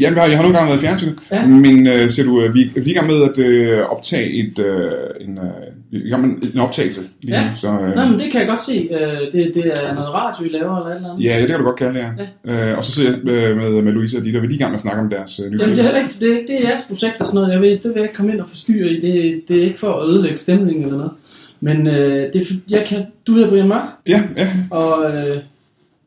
[0.00, 1.46] jamen, jeg har, jeg har nogle gange været i fjernsynet, Ja.
[1.46, 4.58] men øh, ser du, øh, vi, vi er i gang med at øh, optage et,
[4.58, 5.44] øh, en, øh,
[5.90, 7.50] vi med en optagelse lige Ja.
[7.56, 8.88] så øh, Nå, men det kan jeg godt se.
[8.90, 11.24] Øh, det, det er noget radio, I laver eller et eller andet.
[11.24, 12.06] ja, det kan du godt kalde det,
[12.46, 12.70] ja.
[12.72, 14.62] Øh, og så sidder jeg øh, med, med Louise og Dieter, vi er lige i
[14.62, 16.68] gang med at snakke om deres øh, nye Jamen, det er, ikke, det, det er
[16.68, 17.52] jeres projekt og sådan noget.
[17.52, 19.00] Jeg ved, det vil jeg ikke komme ind og forstyrre i.
[19.00, 21.12] Det, det er ikke for at ødelægge stemningen eller noget.
[21.60, 24.48] Men øh, det jeg kan, du hedder Brian Mørk, Ja, ja.
[24.70, 25.36] og øh,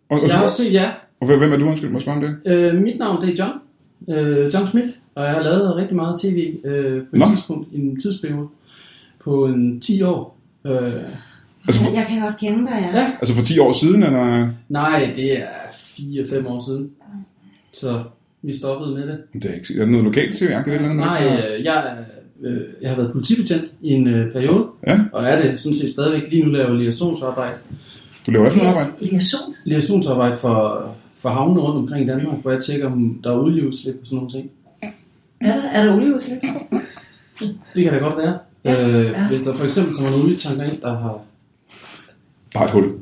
[0.10, 0.92] Og, og, jeg har så, også set jer.
[1.22, 2.52] og hvem hvem er du, undskyld, må jeg spørge om det?
[2.52, 3.54] Øh, mit navn det er John.
[4.10, 4.90] Øh, John Smith.
[5.16, 7.26] Og jeg har lavet rigtig meget tv øh, på et Nå.
[7.36, 8.48] tidspunkt, i en tidsperiode
[9.24, 10.38] på en 10 år.
[10.66, 10.94] Øh,
[11.68, 13.00] Altså, for, Jeg kan godt kende dig, ja.
[13.00, 14.50] ja, altså for 10 år siden, eller?
[14.70, 16.90] Nej, det er 4-5 år siden.
[17.74, 18.04] Så
[18.42, 19.18] vi stoppede med det.
[19.34, 20.96] Det er, ikke, er det noget lokalt tv det eller andet?
[20.98, 21.96] Nej, øh, jeg, er,
[22.50, 25.00] øh, jeg har været politibetjent i en øh, periode, Ja.
[25.14, 27.58] og er det sådan set stadigvæk lige nu laver jeg liaisonsarbejde.
[28.26, 28.92] Du laver efter noget arbejde?
[29.02, 29.54] Liaison.
[29.66, 33.96] Liaisonsarbejde for, for havne rundt omkring i Danmark, hvor jeg tjekker, om der er olieudslip
[34.02, 34.52] og sådan nogle ting.
[35.42, 36.38] Er der, er der olieudslip?
[37.76, 38.38] Det kan da godt være.
[38.64, 39.28] Ja, øh, ja.
[39.28, 41.22] Hvis der for eksempel kommer nogle olietanker ind, der har...
[42.54, 43.02] Der er et hul.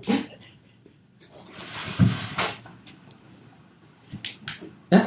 [4.92, 5.02] Ja.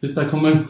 [0.00, 0.66] Hvis der kommer en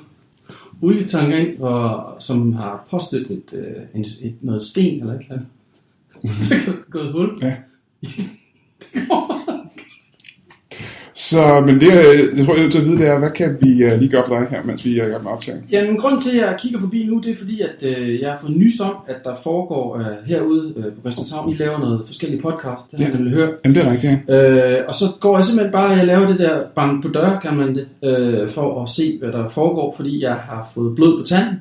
[0.82, 5.32] olietanker ind, hvor, som har påstødt et, øh, en, et, noget sten eller et eller
[5.32, 5.48] andet,
[6.48, 7.38] så kan der gå et hul.
[7.42, 7.56] Ja.
[11.32, 13.30] Så, men det, øh, jeg tror, jeg er nødt til at vide, det er, hvad
[13.30, 15.66] kan vi øh, lige gøre for dig her, mens vi er i gang med optagning?
[15.72, 18.38] Jamen, grund til, at jeg kigger forbi nu, det er fordi, at øh, jeg har
[18.40, 22.42] fået nys om, at der foregår øh, herude øh, på Christianshavn, I laver noget forskellige
[22.42, 23.18] podcast, det har jeg Ja.
[23.18, 23.50] nemlig hørt.
[23.64, 24.78] Jamen, det er rigtigt, ja.
[24.78, 27.54] Øh, og så går jeg simpelthen bare, jeg laver det der bank på dør, kan
[27.56, 31.26] man det, øh, for at se, hvad der foregår, fordi jeg har fået blod på
[31.26, 31.54] tanden,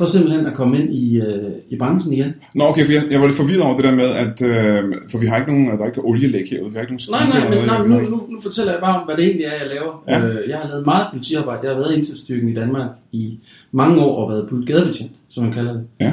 [0.00, 2.34] for simpelthen at komme ind i, øh, i branchen igen.
[2.54, 5.18] Nå, okay, for jeg, jeg var lidt forvirret over det der med, at øh, for
[5.18, 7.50] vi har ikke nogen, der er ikke olielæg herude, vi har ikke nogen Nej, nej,
[7.50, 10.04] men nej, nu, nu, nu fortæller jeg bare om, hvad det egentlig er, jeg laver.
[10.08, 10.26] Ja.
[10.26, 11.60] Øh, jeg har lavet meget politiarbejde.
[11.62, 13.38] Jeg har været indsatsstyrken i Danmark i
[13.72, 15.84] mange år og været gaderbetjent, som man kalder det.
[16.00, 16.12] Ja.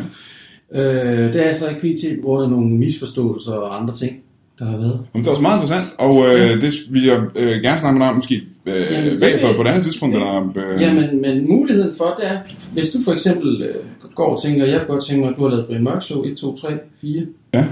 [0.71, 2.21] Øh, det er jeg så ikke pt.
[2.21, 4.17] på grund af nogle misforståelser og andre ting,
[4.59, 4.99] der har været.
[5.13, 8.05] Men det er også meget interessant, og øh, det vil jeg øh, gerne snakke med
[8.05, 10.15] dig om, måske øh, Jamen, det bagefter på et andet tidspunkt.
[10.15, 12.39] det- eller, øh, Ja, men, men muligheden for det er,
[12.73, 13.75] hvis du for eksempel øh,
[14.15, 16.23] går og tænker, jeg kunne godt tænke mig, at du har lavet Brian Mørk Show
[16.23, 16.67] 1, 2, 3,
[17.01, 17.21] 4,
[17.53, 17.65] Ja.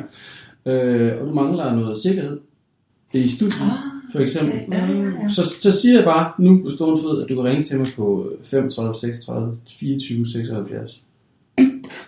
[0.71, 2.39] øh, og du mangler noget sikkerhed
[3.13, 3.77] i studiet, Ah,
[4.11, 5.29] for eksempel, Ja, ja, ja.
[5.29, 7.87] Så, så siger jeg bare nu på stående fod, at du kan ringe til mig
[7.95, 11.01] på 35 36 24 76.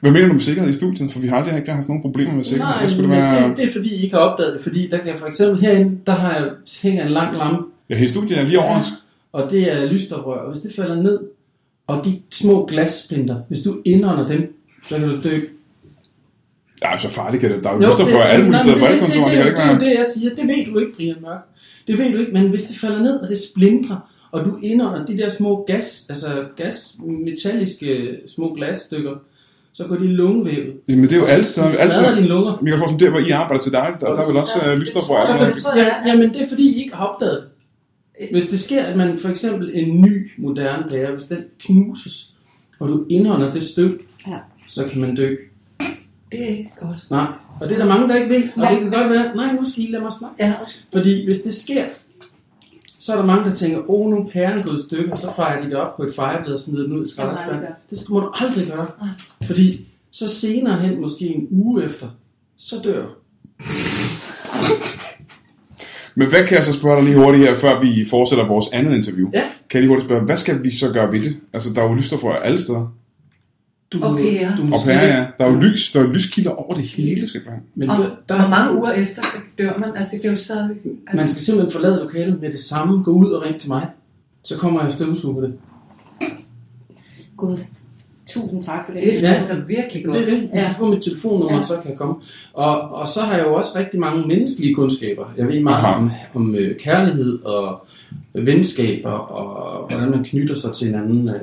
[0.01, 1.11] Hvad mener du med sikkerhed i studiet?
[1.11, 2.73] For vi har aldrig ikke haft nogen problemer med sikkerhed.
[2.73, 3.49] Nej, Hvad skulle men det være?
[3.49, 4.61] det, det er fordi, I ikke har opdaget det.
[4.61, 6.49] Fordi der kan jeg for eksempel herinde, der har jeg
[6.81, 8.85] hænger en lang lampe, Ja, her i studiet er lige over os.
[9.33, 10.37] og det er lysstofrør.
[10.39, 11.19] Og hvis det falder ned,
[11.87, 15.39] og de små glassplinter, hvis du indånder dem, så kan du dø.
[16.83, 17.63] Ja, så farligt kan det.
[17.63, 19.35] Der er jo lyster for alle mulige steder på alle det, det, kontorer.
[19.35, 19.89] det, Det det, det, det, er jo være.
[19.89, 20.29] det, jeg siger.
[20.35, 21.39] Det ved du ikke, Brian Mørk.
[21.87, 23.97] Det ved du ikke, men hvis det falder ned, og det splintrer,
[24.31, 29.11] og du indånder de der små gas, altså gas, metalliske små glasstykker,
[29.77, 30.73] så går de i lungevævet.
[30.89, 31.67] Jamen, det er jo alle så steder.
[31.67, 32.15] Alle smadrer steder.
[32.15, 32.57] dine lunger.
[32.61, 34.59] Men jeg kan forstå, der hvor I arbejder til dig, der, der er vel også
[34.59, 34.85] øh, alle.
[35.75, 35.75] jeg.
[36.05, 37.43] Ja, jamen det er fordi, I ikke har opdaget.
[38.31, 42.33] Hvis det sker, at man for eksempel en ny, moderne lærer, hvis den knuses,
[42.79, 44.37] og du indånder det støv, Ja.
[44.67, 45.35] så kan man dø.
[46.31, 47.07] Det er ikke godt.
[47.11, 47.27] Nej,
[47.59, 48.71] og det er der mange, der ikke ved, og Nej.
[48.71, 50.35] det kan godt være, nej, nu skal I lade mig snakke.
[50.45, 50.75] Ja, også.
[50.93, 51.85] Fordi hvis det sker,
[53.07, 55.33] så er der mange, der tænker, åh, nu er pæren gået i stykker, og så
[55.35, 57.63] fejrer de det op på et fejreblad og smider den ud i skraldespanden.
[57.89, 58.87] Det skal- må du aldrig gøre.
[59.43, 62.07] Fordi så senere hen, måske en uge efter,
[62.57, 63.07] så dør du.
[66.15, 68.95] Men hvad kan jeg så spørge dig lige hurtigt her, før vi fortsætter vores andet
[68.97, 69.29] interview?
[69.33, 69.41] Ja.
[69.69, 71.37] Kan jeg lige hurtigt spørge, hvad skal vi så gøre ved det?
[71.53, 72.93] Altså, der er jo lyster for alle steder.
[73.93, 74.55] Du, Og pærer.
[74.55, 75.25] du må Og pære, ja.
[75.37, 77.63] Der er jo lys, der er lyskilder over det hele, simpelthen.
[77.75, 79.21] Men Og der, der, hvor mange uger efter
[79.59, 79.89] dør man?
[79.95, 80.55] Altså, det kan jo så...
[80.55, 83.87] Man Altså, skal simpelthen forlade lokalet med det samme, gå ud og ringe til mig.
[84.43, 85.57] Så kommer jeg og støvsuger det.
[87.37, 87.57] Gud,
[88.27, 89.03] tusind tak for det.
[89.03, 89.33] det er Ja.
[89.33, 90.17] altså virkelig Det godt.
[90.17, 90.41] er det.
[90.41, 90.65] Jeg Ja.
[90.65, 91.57] kan få mit telefonnummer, Ja.
[91.57, 92.15] og så kan jeg komme.
[92.53, 95.33] Og, og så har jeg jo også rigtig mange menneskelige kundskaber.
[95.37, 95.97] Jeg ved meget Aha.
[95.97, 97.85] om, om øh, kærlighed og
[98.35, 101.29] øh, venskaber, og hvordan man knytter sig til hinanden.
[101.29, 101.35] Øh,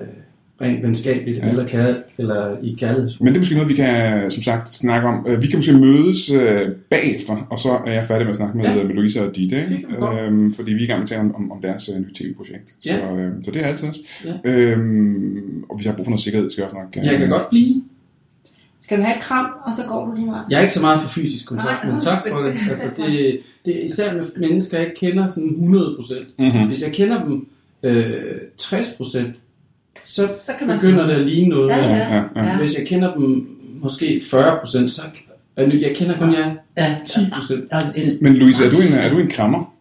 [0.60, 1.48] rent venskabeligt, ja.
[1.50, 3.10] eller, kær, eller i kærlighed.
[3.20, 5.26] Men det er måske noget, vi kan, som sagt, snakke om.
[5.28, 8.56] Øh, Vi kan måske mødes øh, bagefter, og så er jeg færdig med at snakke
[8.56, 8.72] med, Ja.
[8.76, 8.84] ja.
[8.84, 9.86] med Louise og Ditte, ikke?
[10.22, 12.74] Øhm, fordi vi er i gang med at tale om, om, deres øh, nye tv-projekt.
[12.86, 12.98] Ja.
[12.98, 13.88] Så, øh, så det er altid.
[14.24, 14.50] Ja.
[14.50, 16.96] Øhm, og hvis jeg har brug for noget sikkerhed, skal jeg også nok...
[16.96, 17.82] øh, Jeg kan godt blive.
[18.80, 20.44] Skal vi have et kram, og så går du lige meget?
[20.50, 21.92] Jeg er ikke så meget for fysisk kontakt, Nej.
[21.92, 22.52] men tak for det.
[22.70, 26.24] Altså, det, det er især med mennesker, jeg ikke kender sådan 100%.
[26.38, 26.66] Mm-hmm.
[26.66, 27.46] Hvis jeg kender dem
[27.82, 29.18] øh, 60%,
[30.06, 31.68] så, Så kan man- begynder det at ligne noget.
[31.68, 31.96] Ja, ja.
[31.96, 32.58] Ja, ja.
[32.58, 33.48] Hvis jeg kender dem
[33.82, 35.02] måske 40%, så
[35.56, 36.94] er nu- jeg kender kun jer Ja.
[37.06, 37.68] 10%.
[37.72, 39.74] Og en, Men Louise, er du en, er du en krammer?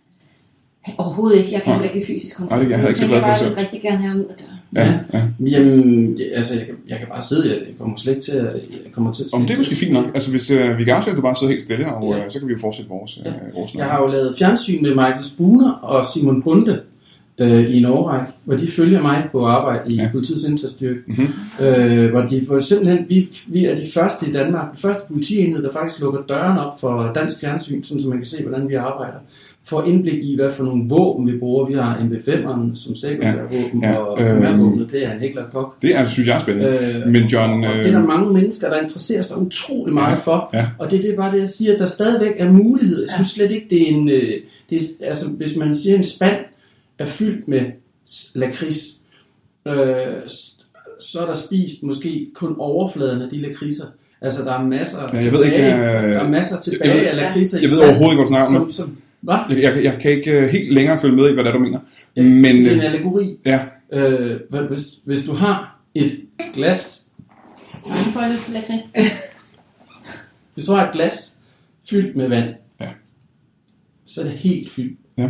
[0.97, 1.51] Overhovedet ikke.
[1.53, 2.61] Jeg kan heller ikke fysisk kontakt.
[2.61, 4.25] Nej, det er jeg ikke så Men glad for Jeg vil rigtig gerne have ud
[4.25, 4.49] af døren.
[4.75, 5.23] Ja, ja.
[5.57, 8.53] Jamen, altså, jeg, kan- jeg kan bare sidde, jeg, kommer slet ikke til at...
[8.85, 10.05] Jeg kommer til at Om det er måske fint nok.
[10.13, 12.25] Altså, hvis øh, vi kan afsløre, at du bare sidder helt stille, og Ja.
[12.25, 13.31] øh, så kan vi jo fortsætte vores, øh, Ja.
[13.55, 13.79] vores snak.
[13.79, 16.81] Jeg har jo lavet fjernsyn med Michael Spooner og Simon Bunde
[17.37, 20.09] øh, i en årrække, hvor de følger mig på arbejde i Ja.
[20.11, 20.99] politiets indsatsstyrke.
[21.07, 21.27] Mhm.
[21.65, 25.63] Øh, hvor de for simpelthen, vi, vi er de første i Danmark, den første politienhed,
[25.63, 28.73] der faktisk lukker døren op for dansk fjernsyn, sådan så man kan se, hvordan vi
[28.73, 29.17] arbejder.
[29.65, 31.65] For indblik i, hvad for nogle våben vi bruger.
[31.67, 35.81] Vi har MB5'eren som sekundærvåben, Ja, ja, og primærvåbnet, det er en hækler kok.
[35.81, 37.01] Det er, synes jeg er spændende.
[37.05, 39.93] Øh, Men John, og, og øh, det er der mange mennesker, der interesserer sig utrolig
[39.93, 40.49] meget Ja, for.
[40.53, 40.67] ja.
[40.79, 43.01] Og det er det bare det, jeg siger, at der stadigvæk er mulighed.
[43.01, 44.09] Jeg synes slet ikke, det er en...
[44.09, 44.31] Øh,
[44.69, 46.35] det er, altså, hvis man siger, en spand
[46.99, 47.61] er fyldt med
[48.35, 49.01] lakrids,
[49.67, 49.73] øh,
[50.99, 53.85] så er der spist måske kun overfladen af de lakridser.
[54.21, 56.99] Altså, der er masser Ja, jeg ved ikke, tilbage, øh, der er masser tilbage jeg
[57.01, 57.59] ved- af lakridser.
[57.59, 58.71] i Jeg ved overhovedet ikke, hvad du snakker om.
[58.71, 59.35] som, som, hvad?
[59.49, 61.59] Jeg, jeg, jeg kan ikke øh, helt længere følge med i, hvad det er, du
[61.59, 61.79] mener.
[62.15, 63.37] Ja, Men, det er en øh, allegori.
[63.45, 63.59] ja,
[63.93, 66.19] Øh, hvis, hvis du har et
[66.53, 67.03] glas,
[67.89, 68.81] Mange får lyst til lakrids.
[70.53, 71.33] hvis du har et glas
[71.89, 72.49] fyldt med vand,
[72.81, 72.87] Ja.
[74.05, 74.99] så er det helt fyldt.
[75.17, 75.29] ja.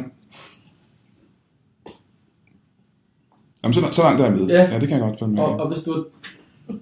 [3.63, 4.47] Jamen, så, så langt er jeg med.
[4.47, 4.73] Ja.
[4.73, 5.43] ja, det kan jeg godt følge med.
[5.43, 6.05] Og, og hvis, du,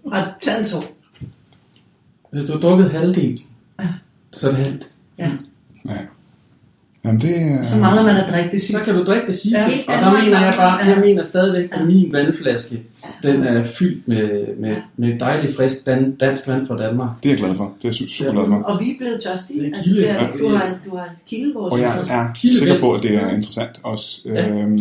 [0.03, 0.83] Og tag en tår.
[2.31, 3.39] hvis du har drukket halvdelen,
[4.31, 4.89] så er det halvt.
[5.17, 5.31] Ja.
[5.85, 5.97] Ja.
[7.05, 7.63] Jamen, det er...
[7.63, 8.85] Så mangler man at drikke det Så sidste.
[8.85, 9.65] kan du drikke det sidste, Ja.
[9.97, 10.89] Og der mener jeg bare, Ja.
[10.91, 12.81] jeg mener stadigvæk, at min vandflaske,
[13.23, 17.09] den er fyldt med, med, med dejlig frisk dan, dansk vand fra Danmark.
[17.23, 17.73] Det er jeg glad for.
[17.81, 18.55] Det er super glad for.
[18.55, 19.59] Og vi er blevet tørstige.
[19.61, 22.27] Det er Altså, det er, du har, du har kildet vores Og jeg er
[22.59, 24.21] sikker på, at det er interessant også.
[24.25, 24.49] Ja.
[24.49, 24.77] Øhm,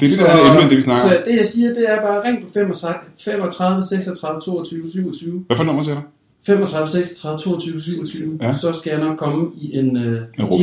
[0.00, 1.22] det er lidt af emne, end det vi snakker så om.
[1.26, 5.44] det jeg siger, det er bare ring på 35, 35 36 22 27.
[5.46, 6.00] Hvad for nummer siger du?
[6.46, 8.54] 35, 36, 22, 27, Ja.
[8.54, 10.02] så skal jeg nok komme i en uh,
[10.38, 10.60] En ruf.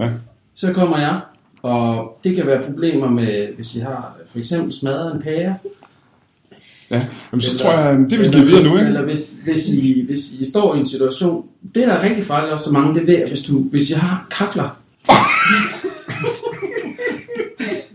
[0.00, 0.08] Ja.
[0.56, 1.20] Så kommer jeg,
[1.62, 5.56] og det kan være problemer med, hvis I har for eksempel smadret en pære.
[6.90, 8.86] Ja, Jamen, så Eller- tror jeg, det vil give videre hvis- nu, ikke?
[8.88, 12.52] Eller hvis, hvis, I, hvis I står i en situation, det der er rigtig farligt
[12.52, 14.78] også så mange, det er ved, hvis, du, hvis I har kakler,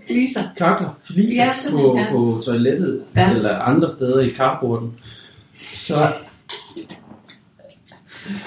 [0.08, 0.41] Fliser.
[0.58, 2.06] kakler, fliser Ja, på, ja.
[2.12, 3.21] på toilettet, Ja.
[3.30, 3.36] ja.
[3.36, 4.93] eller andre steder i carporten,
[5.76, 5.95] så,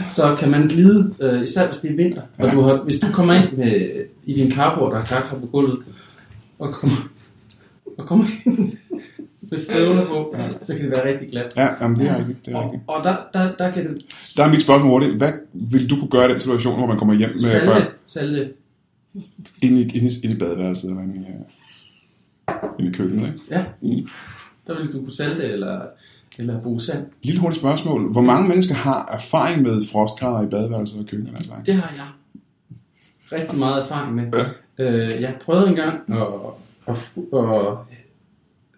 [0.06, 2.22] så kan man glide, øh, især hvis det er vinter.
[2.38, 5.46] Og du har, hvis du kommer ind med, i din carport, der er kakler på
[5.46, 5.78] gulvet,
[6.58, 6.96] og kommer,
[7.98, 8.72] og kommer ind
[9.50, 10.48] med støvler på, Ja.
[10.62, 11.52] så kan det være rigtig glat.
[11.56, 12.46] Ja, jamen, det er rigtigt.
[12.46, 12.82] Det er Og, rigtigt.
[12.86, 14.02] og der, der, der kan det
[14.36, 15.14] Der er mit spørgsmål hurtigt.
[15.16, 17.90] Hvad vil du kunne gøre i den situation, hvor man kommer hjem med børn salte,
[18.06, 18.52] salte.
[19.62, 23.38] ind i, ind i, ind i badeværelset eller ind i, uh, ind i køkkenet, ikke?
[23.50, 24.08] Ja, Mm.
[24.66, 25.80] der vil du kunne salte eller,
[26.38, 27.06] eller sand.
[27.22, 28.12] Lille hurtigt spørgsmål.
[28.12, 31.36] Hvor mange mennesker har erfaring med frostgrader i badeværelset og køkkenet?
[31.36, 31.52] Altså?
[31.66, 32.06] Det har jeg
[33.38, 34.32] rigtig meget erfaring med.
[34.78, 34.84] Ja.
[34.84, 36.26] Øh, jeg prøvede engang at,
[36.86, 36.96] at,
[37.34, 37.76] at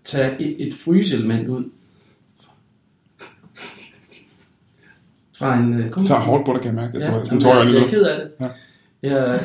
[0.04, 1.70] tage et, et fryseelement ud
[5.38, 6.98] fra en uh, tager hårdt på dig, kan jeg mærke.
[6.98, 8.30] Ja, sådan tår jeg jeg, jeg er ked af det.
[8.40, 8.48] Ja.
[9.06, 9.40] Jeg,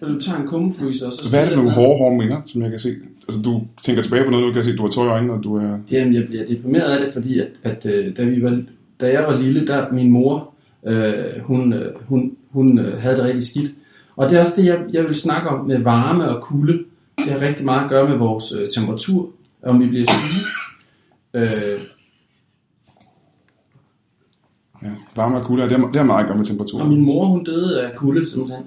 [0.00, 2.62] du tager en kummefryser, og så Hvad er det for nogle hårde, hårde minder, som
[2.62, 2.94] jeg kan se?
[3.28, 5.32] Altså, du tænker tilbage på noget, nu kan jeg se, du har tår i øjnene,
[5.32, 5.78] og du er...
[5.90, 8.62] Jamen, jeg bliver deprimeret af det, fordi at, at øh, da, vi var,
[9.00, 10.54] da jeg var lille, der min mor,
[10.86, 13.70] øh, hun, øh, hun, hun øh, havde det rigtig skidt.
[14.16, 16.84] Og det er også det, jeg, jeg vil snakke om med varme og kulde.
[17.18, 19.30] Det har rigtig meget at gøre med vores øh, temperatur,
[19.62, 20.40] om vi bliver syge.
[21.34, 21.80] Øh,
[24.82, 26.80] Ja, varme og kulde, det har, det har meget at gøre med temperatur.
[26.80, 28.64] og min mor, hun døde af kulde, simpelthen.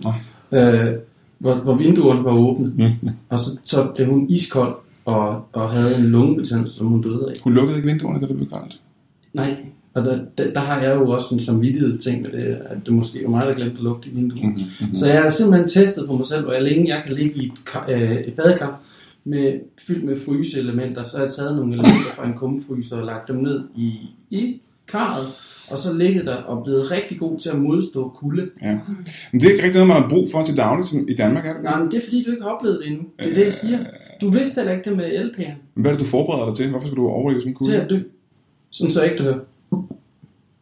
[0.54, 0.94] Øh,
[1.40, 2.74] hvor, hvor vinduerne var åbne.
[3.02, 3.10] Mm.
[3.30, 7.40] Og så, så blev hun iskold og, og havde en lungebetændelse, som hun døde af.
[7.44, 8.80] Hun lukkede ikke vinduerne, da det blev koldt.
[9.34, 9.56] Nej,
[9.94, 13.20] og der, der, der har jeg jo også en samvittighedsting med det, at det måske
[13.24, 14.44] var mig, der glemte at lukke de vinduer.
[14.44, 14.50] Mm.
[14.50, 14.96] Mm-hmm.
[14.96, 17.94] Så jeg har simpelthen testet på mig selv, hvor længe jeg kan ligge i et,
[17.96, 18.82] øh, et badekar
[19.24, 21.04] med, fyldt med fryseelementer.
[21.04, 23.94] Så har jeg taget nogle elementer fra en kummefryser og lagt dem ned i,
[24.30, 25.28] i karret,
[25.72, 28.50] og så ligget der og blevet rigtig god til at modstå kulde.
[28.62, 28.78] Ja.
[29.32, 31.46] Men det er ikke rigtig noget, man har brug for til dagligt som i Danmark,
[31.46, 31.64] er det?
[31.64, 33.04] Nej, men det er fordi, du ikke har oplevet det endnu.
[33.20, 33.80] Det er det, jeg siger.
[34.22, 35.52] Du vidste heller ikke det med LP'en.
[35.76, 36.70] Men Hvad er det, du forbereder dig til?
[36.70, 37.82] Hvorfor skal du overleve sådan en Til kulde?
[37.82, 38.00] at dø.
[38.72, 39.38] Sådan så jeg ikke dør.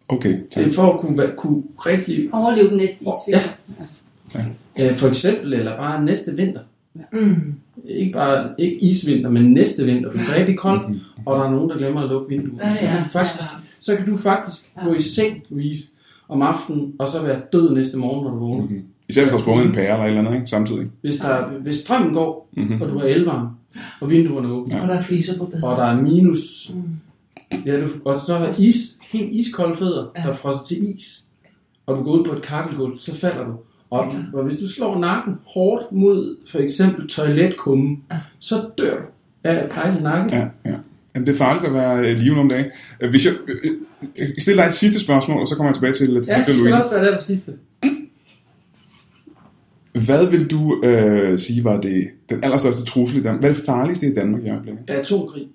[0.09, 0.67] Okay, Det tak.
[0.67, 2.29] er for at kunne, kunne rigtig...
[2.33, 3.49] Overleve den næste isvinter.
[4.35, 4.89] Ja.
[4.91, 6.59] Øh, for eksempel, eller bare næste vinter.
[7.11, 7.35] Mm.
[7.85, 10.99] Ikke bare ikke isvinter, men næste vinter, for det er rigtig koldt, Mhm.
[11.25, 12.59] og der er nogen, der glemmer at lukke vinduet.
[12.63, 13.03] Ja, Så, ja.
[13.11, 13.39] faktisk,
[13.87, 14.85] så kan du faktisk Ja.
[14.85, 15.83] gå i seng, Louise,
[16.29, 18.63] om aftenen, og så være død næste morgen, når du vågner.
[18.63, 18.83] Mhm.
[19.09, 20.47] Især hvis der er sprunget en pære eller et eller andet, ikke?
[20.47, 20.87] Samtidig.
[21.01, 22.81] Hvis, der, hvis strømmen går, Mhm.
[22.81, 23.49] og du har elvarme,
[24.01, 25.63] og vinduerne er åbne, Og der er fliser på badet.
[25.63, 26.81] og der er minus, Mm.
[27.65, 28.75] ja, du, og så er is,
[29.11, 30.21] helt iskolde fødder, Ja.
[30.21, 31.23] der er frosset til is,
[31.85, 33.53] og du går ud på et kakkelgulv, så falder du.
[33.89, 38.17] Og, og hvis du slår nakken hårdt mod for eksempel toiletkummen, Ja.
[38.39, 39.03] så dør du
[39.43, 40.29] af pejle nakken.
[40.39, 40.75] Ja, ja.
[41.17, 42.65] Jamen, det er farligt at være øh, live nogle dage.
[43.01, 43.71] Øh, Hvis jeg, øh,
[44.17, 46.35] øh, jeg stiller dig et sidste spørgsmål, og så kommer jeg tilbage til, til Ja,
[46.35, 47.51] dig, så skal også være det aller sidste.
[50.05, 53.41] Hvad vil du øh, sige var det, den allerstørste trussel i Danmark?
[53.41, 54.83] Hvad er det farligste i Danmark i øjeblikket?
[54.87, 55.47] Atomkrig.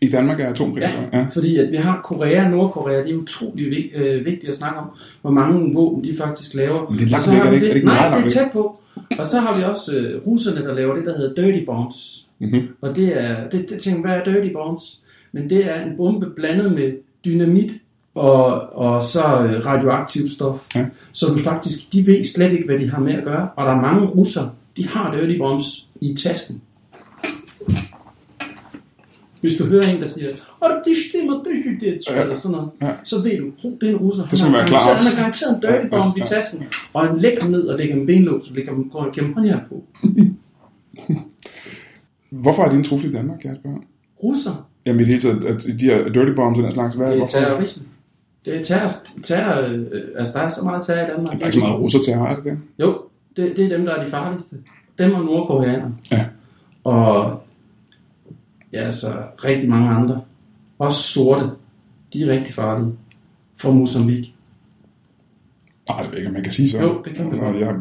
[0.00, 0.82] I Danmark er atomkrig.
[0.82, 1.18] Ja, så?
[1.18, 1.26] ja.
[1.32, 4.78] fordi at vi har Korea og Nordkorea, det er utrolig vig, øh, vigtigt at snakke
[4.78, 4.86] om,
[5.20, 6.90] hvor mange våben de faktisk laver.
[6.90, 7.66] Men det er langt væk, er det ikke?
[7.66, 8.80] Er det ikke Nej, meget langt det er tæt på.
[9.18, 12.25] Og så har vi også øh, russerne, der laver det, der hedder dirty bombs.
[12.38, 12.68] Mm-hmm.
[12.80, 15.00] Og det er, det, det tænker, hvad er dirty bombs?
[15.32, 16.92] Men det er en bombe blandet med
[17.24, 17.72] dynamit
[18.14, 20.66] og, og så øh, radioaktivt stof.
[20.74, 20.86] Ja.
[21.12, 23.48] Så du faktisk, de ved slet ikke, hvad de har med at gøre.
[23.56, 26.62] Og der er mange russer, de har dirty bombs i tasken.
[29.40, 30.28] Hvis du hører en, der siger,
[30.60, 32.90] og det stemmer, det er det, eller sådan noget, Ja.
[33.04, 34.26] så ved du, "Hov, det er en russer.
[34.26, 34.78] Det man være klar.
[34.94, 37.94] Han har garanteret en dirty ja, bomb i tasken, og han lægger ned og lægger
[37.96, 39.84] ham benlås, og lægger ham, går gennem håndjern på.
[42.40, 43.78] Hvorfor er det en trussel i Danmark, kan jeg spørge?
[44.22, 47.06] Russer, Jamen i det hele taget, at de her dirty bombs og den slags, hvad
[47.06, 47.38] det er hvorfor?
[47.38, 47.86] terrorisme.
[48.44, 48.90] Det er terror,
[49.22, 51.38] terror øh, altså der er så meget terror i Danmark.
[51.38, 52.56] Der er ikke så meget russer at have det der.
[52.78, 52.98] Jo,
[53.36, 54.56] det, det er dem, der er de farligste.
[54.98, 55.94] Dem og nordkoreanerne.
[56.10, 56.26] Ja.
[56.84, 57.42] Og
[58.72, 59.12] ja, altså
[59.44, 60.20] rigtig mange andre.
[60.78, 61.50] Også sorte.
[62.12, 62.92] De er rigtig farlige.
[63.56, 64.32] Fra Mozambique.
[65.88, 66.80] Nej, det ved jeg ikke, man kan sige så.
[66.80, 67.74] Jo, det kan man altså, jeg,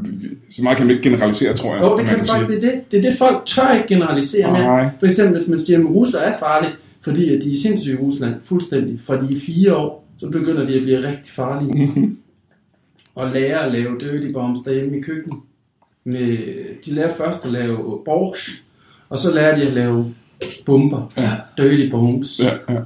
[0.50, 1.84] så meget kan man ikke generalisere, tror jeg.
[1.84, 2.92] Jo, det man kan faktisk, det er det.
[2.92, 4.90] Det er det, folk tør ikke generalisere med.
[5.00, 7.98] For eksempel, hvis man siger, at russer er farlige, fordi at de er sindssyge i
[7.98, 9.02] Rusland, fuldstændig.
[9.02, 11.92] Fra de er fire år, så begynder de at blive rigtig farlige.
[13.16, 15.40] og lære at lave dirty bombs derhjemme i køkkenet.
[16.04, 16.38] Med,
[16.86, 18.50] de lærer først at lave borsch,
[19.10, 20.14] og så lærer de at lave
[20.66, 21.12] bomber.
[21.18, 21.32] Ja.
[21.58, 22.42] Dirty bombs.
[22.44, 22.82] Ja, ja.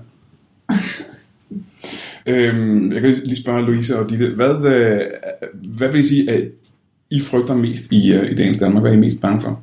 [2.25, 5.01] Øhm, jeg kan lige spørge Louise og Ditte, hvad, øh,
[5.77, 6.43] hvad vil I sige, at
[7.11, 8.83] I frygter mest i, øh, i dagens Danmark?
[8.83, 9.59] Hvad er I mest bange for?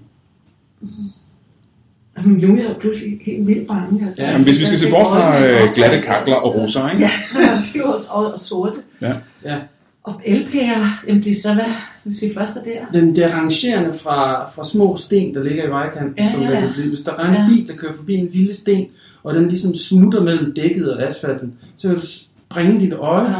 [2.19, 4.07] Jamen, nu er jeg pludselig helt vildt bange.
[4.07, 4.23] Altså.
[4.23, 7.03] Ja, Jamen, hvis vi skal se bort fra øh, glatte kakler og roser, ikke?
[7.03, 7.11] Ja,
[7.65, 8.77] det er jo også og, og sorte.
[9.03, 9.13] Ja.
[9.45, 9.57] Ja.
[10.03, 11.65] Og elpærer, jamen det er så hvad,
[12.05, 13.01] hvis vi først er der.
[13.01, 16.89] Den der rangerende fra, fra små sten, der ligger i vejkanten, Ja, som ja, kan
[16.89, 17.49] hvis der er en Ja.
[17.49, 18.87] bil, der kører forbi en lille sten,
[19.23, 22.07] og den ligesom smutter mellem dækket og asfalten, så kan du
[22.51, 23.31] springe dit øje.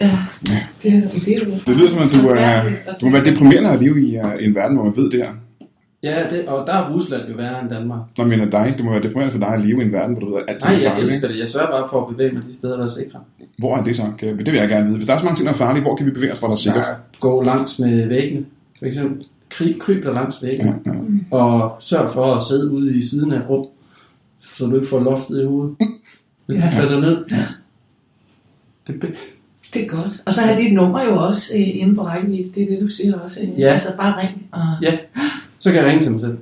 [0.00, 0.18] Ja.
[0.48, 1.52] Ja, det, er- det er jo...
[1.66, 2.62] Det lyder som, at du, er,
[3.00, 5.32] du må være deprimerende at leve i uh, en verden, hvor man ved det her.
[6.02, 8.00] Ja, det, og der er Rusland jo værre end Danmark.
[8.18, 10.16] Når jeg mener dig, det må være deprimerende for dig at leve i en verden,
[10.16, 11.06] hvor du ved, at alt Nej, er jeg farligt.
[11.06, 11.34] elsker ikke?
[11.34, 11.40] det.
[11.40, 13.18] Jeg sørger bare for at bevæge mig de steder, der er sikre.
[13.58, 14.02] Hvor er det så?
[14.18, 14.96] Kan jeg, det vil jeg gerne vide.
[14.96, 16.48] Hvis der er så mange ting, der er farlige, hvor kan vi bevæge os, hvor
[16.48, 16.84] der er sikkert?
[16.84, 18.44] Der gå langs med væggene,
[18.78, 19.26] for eksempel.
[19.50, 20.74] Kryb, kryb der langs væggene.
[20.86, 20.98] Ja, ja.
[21.38, 23.66] Og sørg for at sidde ude i siden af et rum,
[24.40, 25.76] så du ikke får loftet i hovedet.
[26.52, 26.80] Hvis det Ja.
[26.80, 27.24] falder ned.
[27.30, 27.46] Ja.
[28.86, 29.10] Det, det,
[29.74, 30.22] Det er godt.
[30.26, 32.50] Og så har dit nummer jo også øh, inden for rækkevidde.
[32.54, 33.40] Det er det, du siger også.
[33.42, 33.60] øh.
[33.60, 33.72] Ja.
[33.72, 34.46] Altså bare ring.
[34.52, 34.60] Og...
[34.82, 34.98] Ja.
[35.58, 36.36] så kan jeg ringe til mig selv.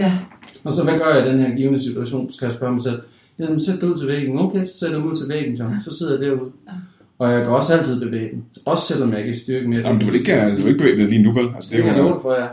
[0.00, 0.18] Ja.
[0.64, 2.32] Og så hvad gør jeg i den her givende situation?
[2.32, 3.00] Skal jeg spørge mig selv.
[3.38, 4.38] Jamen sæt dig ud til væggen.
[4.38, 5.80] Okay, så sætter jeg mig ud til væggen, John.
[5.80, 6.50] Så sidder jeg derude.
[6.66, 6.72] Ja.
[7.18, 8.44] Og jeg kan også altid bevæge den.
[8.64, 9.80] Også selvom jeg ikke kan styrke mere.
[9.84, 11.44] Jamen, du vil ikke, øh, du vil ikke bevæge dig lige nu, vel?
[11.54, 12.46] Altså, Det det, er jo, dig for, ja.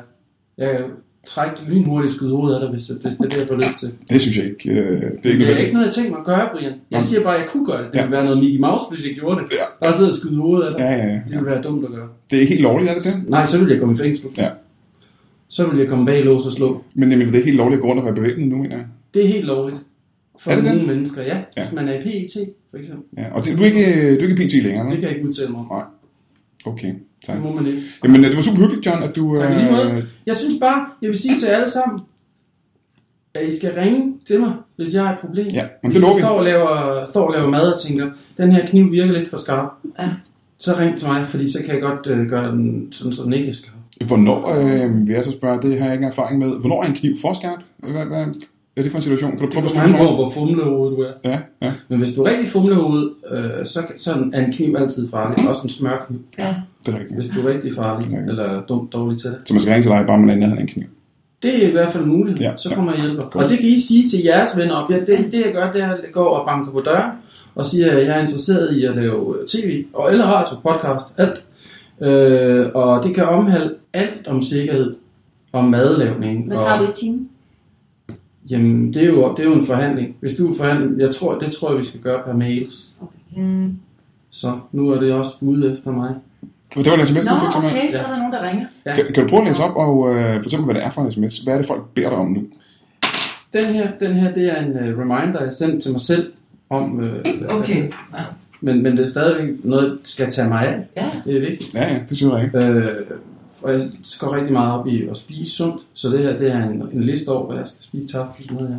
[0.57, 0.81] Jeg
[1.25, 3.91] trække lynhurtigt skyde hovedet af dig, hvis, hvis det er det, jeg får lyst til.
[4.09, 4.69] det synes jeg ikke.
[4.69, 5.59] øh, Det er ikke Det er nødvendigt.
[5.59, 6.63] ikke noget, jeg tænker mig at gøre, Brian.
[6.71, 7.05] Jeg Jamen.
[7.05, 7.91] siger bare, at jeg kunne gøre det.
[7.91, 8.01] Det Ja.
[8.03, 9.47] ville være noget Mickey Mouse, hvis jeg gjorde det.
[9.51, 9.65] Ja.
[9.85, 10.79] Bare sidde og skyde hovedet af dig.
[10.79, 11.13] Ja, ja, ja.
[11.13, 12.07] Det ville være dumt at gøre.
[12.31, 13.13] Det er helt lovligt, er det det?
[13.29, 14.29] Nej, så ville jeg komme i fængsel.
[14.37, 14.49] Ja.
[15.47, 16.83] Så ville jeg komme bag lås og slå.
[16.93, 18.75] Men jeg mener, det er helt lovligt at gå rundt og være bevæbnet nu, mener
[18.77, 18.85] jeg.
[19.13, 19.79] Det er helt lovligt.
[20.39, 20.87] For Er det nogle det?
[20.87, 21.37] mennesker, ja.
[21.57, 21.63] Ja.
[21.63, 23.03] Hvis man er i PET, for eksempel.
[23.17, 24.95] Ja, og det, du, er ikke, du er ikke PT længere, Det ne?
[24.95, 25.65] kan jeg ikke udtale mig om.
[25.71, 25.83] Nej.
[26.65, 26.93] Okay,
[27.25, 27.35] tak.
[27.35, 27.81] Det må man ikke.
[28.03, 29.35] Jamen, det var super hyggeligt, John, at du...
[29.35, 29.91] Tak lige måde.
[29.91, 31.99] øh, Jeg synes bare, jeg vil sige til alle sammen,
[33.33, 35.47] at I skal ringe til mig, hvis jeg har et problem.
[35.47, 36.21] Ja, men hvis det lover jeg vi.
[36.21, 39.37] står og, laver, står og laver mad og tænker, den her kniv virker lidt for
[39.37, 39.69] skarp.
[39.99, 40.09] Ja.
[40.57, 43.33] Så ring til mig, fordi så kan jeg godt øh, gøre den sådan, så den
[43.33, 43.73] ikke er skarp.
[44.07, 46.47] Hvornår, øh, vil jeg så spørge, det har jeg ikke erfaring med.
[46.47, 47.63] Hvornår er en kniv for skarp?
[47.77, 48.25] Hvad, hvad
[48.77, 49.31] er det for en situation?
[49.31, 51.11] Kan du prøve at Det beskrive det hvor fumlehovedet du er.
[51.31, 55.09] Ja, ja, Men hvis du er rigtig fumlehovedet, øh, så, så er en kniv altid
[55.09, 55.49] farlig.
[55.49, 56.55] Også en smørkniv, Ja.
[56.85, 57.19] det er rigtigt.
[57.19, 58.17] hvis du er rigtig farlig Ja.
[58.17, 59.37] eller dumt dårlig til det.
[59.45, 60.85] Så man skal ringe til dig, bare man lander en kniv.
[61.43, 62.41] Det er i hvert fald en mulighed.
[62.41, 62.75] Ja, Ja, så ja.
[62.75, 63.23] kommer jeg og hjælper.
[63.29, 63.43] Godt.
[63.43, 64.91] Og det kan I sige til jeres venner op.
[64.91, 67.11] Ja, det, det jeg gør, det er, at jeg går og banker på døren
[67.55, 71.13] og siger, at jeg er interesseret i at lave øh, tv og eller radio, podcast,
[71.17, 71.43] alt.
[72.01, 74.95] Øh, og det kan omhandle alt om sikkerhed
[75.51, 76.47] og madlavning.
[76.47, 77.29] Hvad og, tager du i timen?
[78.49, 80.15] Jamen, det er, jo, det er jo en forhandling.
[80.19, 82.93] Hvis du er forhandling, jeg tror, det tror jeg, vi skal gøre per mails.
[83.37, 83.73] Mm.
[84.29, 86.13] Så nu er det også bud efter mig.
[86.75, 87.71] Det var en sms, du Nå, fik til mig.
[87.71, 88.65] okay, så er der nogen, der ringer.
[88.85, 88.95] Ja.
[88.95, 91.01] Kan, kan du prøve at læse op og øh, fortælle mig, hvad det er for
[91.01, 91.37] en sms?
[91.39, 92.43] Hvad er det, folk beder dig om nu?
[93.53, 96.31] Den her, den her det er en uh, reminder, jeg sendte til mig selv
[96.69, 96.99] om...
[96.99, 97.83] Uh, Okay.
[98.13, 98.23] Ja.
[98.61, 100.79] Men, men det er stadigvæk noget, jeg skal tage mig af.
[100.97, 101.09] ja.
[101.25, 101.75] Det er vigtigt.
[101.75, 102.57] Ja, ja, det synes jeg ikke.
[102.57, 102.95] Øh,
[103.65, 103.81] og jeg
[104.19, 107.03] går rigtig meget op i at spise sundt, så det her det er en, en
[107.03, 108.43] liste over, hvad jeg skal spise til aften.
[108.43, 108.77] Sådan noget, ja.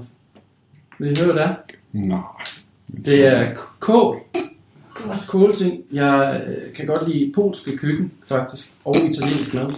[0.99, 1.55] Vil I høre, hvad det er?
[1.93, 2.21] Nej.
[3.07, 4.17] Det er kål.
[5.29, 5.81] Kålting.
[5.93, 9.71] Jeg øh, kan godt lide polske køkken, faktisk, og italiensk mad.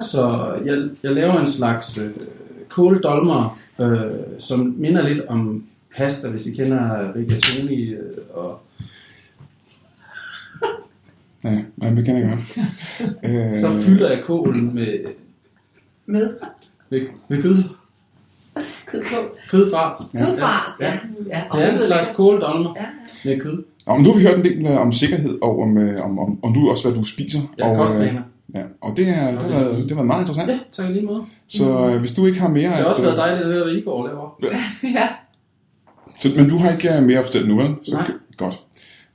[0.00, 2.10] Så jeg, jeg laver en slags øh,
[2.68, 5.64] kåldolmer, øh, som minder lidt om
[5.96, 8.60] pasta, hvis I kender rigatoni øh, og
[11.44, 12.66] Ja, ja det kan jeg godt.
[13.24, 14.86] Øh, så fylder jeg kålen med,
[16.06, 16.30] Med
[16.90, 17.56] med, med kød,
[18.86, 19.30] kødkål.
[19.50, 19.98] kødfars.
[20.12, 20.86] Kødfars, ja.
[20.86, 21.36] Ja.
[21.36, 21.42] ja.
[21.58, 22.86] Det er en slags kåldolmer Ja,
[23.30, 23.62] med kød.
[23.86, 26.18] Nå, men nu har vi hørt en del øh, om sikkerhed og om, øh, om,
[26.18, 27.40] om, om du også, hvad du spiser.
[27.58, 28.22] Ja, og, kostvaner.
[28.54, 30.50] Ja, og det, er, det, har, været, det har været meget interessant.
[30.50, 31.24] Ja, tak i lige måde.
[31.48, 32.68] Så øh, hvis du ikke har mere...
[32.68, 34.38] Det har også at, været dejligt at høre, hvad Igor laver.
[34.98, 35.08] ja.
[36.20, 37.74] Så, men du har ikke øh, mere at fortælle nu, vel?
[37.82, 38.10] Så, Nej.
[38.36, 38.60] Godt.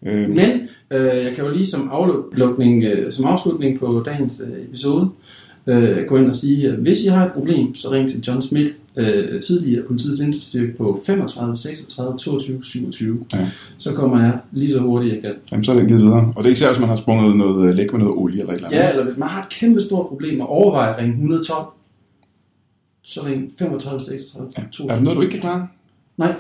[0.06, 0.50] Øh, Men
[0.92, 5.10] øh, jeg kan jo lige som, aflukning, øh, som afslutning på dagens øh, episode
[5.68, 8.42] øh, gå ind og sige, at hvis I har et problem, så ring til John
[8.42, 13.26] Schmidt, øh, tidligere politiets indsatsstyrke på 35 36 22 27.
[13.34, 13.50] Ja.
[13.78, 15.34] Så kommer jeg lige så hurtigt jeg kan.
[15.52, 16.34] Jamen, så er det givet videre.
[16.36, 18.52] Og det er især, hvis man har sprunget noget øh, læk med noget olie eller
[18.52, 18.80] et eller andet.
[18.80, 21.66] Ja, eller hvis man har et kæmpe stort problem og overvejer at ringe 112,
[23.04, 24.90] så ring 35 36 22.
[24.90, 25.68] Er der noget, du ikke kan klare?
[26.18, 26.36] Nej,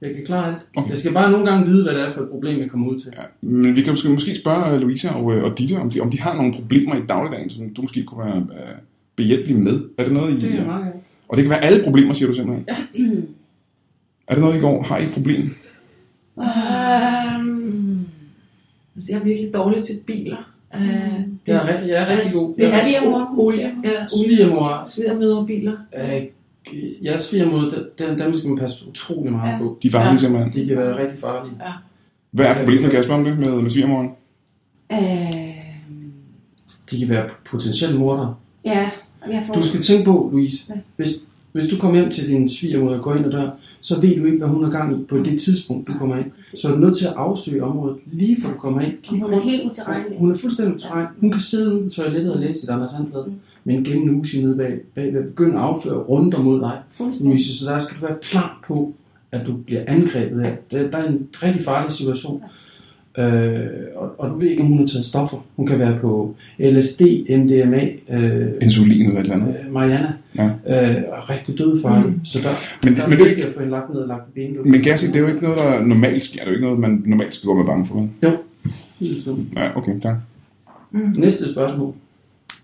[0.00, 0.66] jeg kan klare alt.
[0.76, 0.88] Okay.
[0.88, 2.98] Jeg skal bare nogle gange vide, hvad det er for et problem, jeg kommer ud
[2.98, 3.12] til.
[3.16, 3.22] Ja.
[3.40, 6.10] Men vi kan måske, måske spørge øh, Louisa og, øh, og Ditte, om de, om
[6.10, 8.74] de har nogle problemer i dagligdagen, som du måske kunne være øh,
[9.16, 9.80] behjælpelig med.
[9.98, 10.40] Er det noget, I...
[10.40, 11.00] Det er meget gerne.
[11.28, 12.66] Og det kan være alle problemer, siger du simpelthen?
[12.68, 13.04] Ja.
[14.28, 14.82] er det noget, I går?
[14.82, 15.54] Har I et problem?
[16.36, 18.06] Um,
[18.96, 20.52] altså, jeg er virkelig dårlig til biler.
[20.74, 20.80] Uh,
[21.46, 22.54] Jeg er rigtig, jeg er rigtig god.
[22.56, 23.34] Det er Svigermor.
[23.38, 23.74] olie.
[23.84, 25.72] Ja, svigermor, Svigermøder biler.
[25.96, 26.22] øh,
[27.04, 29.58] jeres svigermor, den, dem skal man passe utrolig meget Ja.
[29.58, 29.78] på.
[29.82, 30.18] De er farlige Ja.
[30.18, 30.52] simpelthen.
[30.62, 31.54] De kan være rigtig farlige.
[32.30, 34.10] Hvad er problemet, Kasper, om det med, med svigermoren?
[34.92, 34.98] Øh,
[36.90, 38.34] De kan være potentielle mordere.
[38.64, 38.90] ja,
[39.30, 39.54] jeg får...
[39.54, 40.80] Du skal tænke på, Louise, Ja.
[40.96, 41.08] hvis,
[41.52, 43.50] hvis du kommer hjem til din svigermor og går ind ad dør,
[43.80, 46.26] så ved du ikke, hvad hun har gang i på det tidspunkt, du kommer ind.
[46.56, 48.92] Så er du nødt til at afsøge området lige før du kommer ind.
[49.02, 50.18] Kig Hun er helt utilregnelig.
[50.18, 51.10] Hun er fuldstændig utilregnelig.
[51.20, 53.32] Hun kan sidde ude på toilettet og læse i Anders Sandblad, Mm.
[53.66, 56.78] Men gennem uge nede bag, bag, bag begynde at afføre runder mod dig.
[57.40, 58.94] Så der skal du være klar på,
[59.32, 60.58] at du bliver angrebet af.
[60.70, 62.42] Der, der er en rigtig farlig situation.
[63.18, 65.36] Øh, og, og du ved ikke, om hun har taget stoffer.
[65.56, 69.56] Hun kan være på LSD, MDMA, øh, Insulin eller et eller andet.
[69.66, 70.44] øh, Mariana, Ja.
[70.46, 72.10] øh, og rigtig dødfarlig.
[72.12, 72.24] Mm.
[72.24, 72.50] Så der,
[72.84, 74.66] Men, der er men, virkelig det, at få en lagt ned og lagt i benet.
[74.66, 76.38] men kan jeg sige, det er jo ikke noget, der normalt sker.
[76.38, 78.08] Det er jo ikke noget, man normalt skal gå med bange for.
[78.22, 78.30] Jo,
[79.00, 79.52] hele tiden.
[79.56, 80.16] Ja, okay, tak.
[81.18, 81.94] Næste spørgsmål.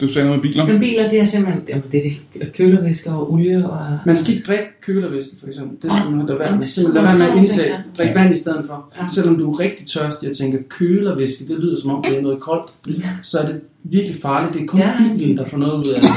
[0.02, 0.66] Du sagde noget med biler.
[0.66, 2.52] Men biler, det er simpelthen jamen, det er det.
[2.52, 3.98] kølervæsker og olie og...
[4.06, 5.76] Man skal ikke drikke kølervæske, for eksempel.
[5.82, 6.62] Det skal man lade være med.
[6.66, 7.78] Simpelthen lade være med at indtage.
[7.98, 8.14] Drik Ja.
[8.22, 8.92] vand i stedet for.
[9.00, 9.08] Ja.
[9.08, 12.40] Selvom du er rigtig tørstig og tænker, kølervæske, det lyder som om det er noget
[12.40, 12.74] koldt.
[13.22, 14.54] Så er det virkelig farligt.
[14.54, 14.94] Det er kun Ja.
[15.18, 16.10] bilen, der får noget ud af det.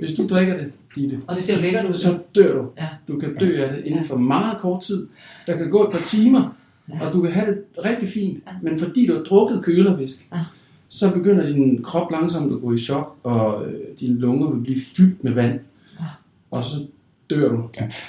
[0.00, 1.94] Hvis du drikker det, Ditte, Og det ser jo lækkert ud.
[1.94, 2.64] så dør du.
[2.80, 2.86] Ja.
[3.08, 5.06] Du kan dø af det inden for meget kort tid.
[5.46, 6.56] Der kan gå et par timer,
[7.00, 8.38] og du kan have det rigtig fint.
[8.62, 10.38] Men fordi du har drukket kølervæske, Ja.
[10.92, 14.80] Så begynder din krop langsomt at gå i chok, og øh, dine lunger vil blive
[14.96, 15.58] fyldt med vand.
[16.50, 16.76] Og så
[17.30, 17.62] dør du.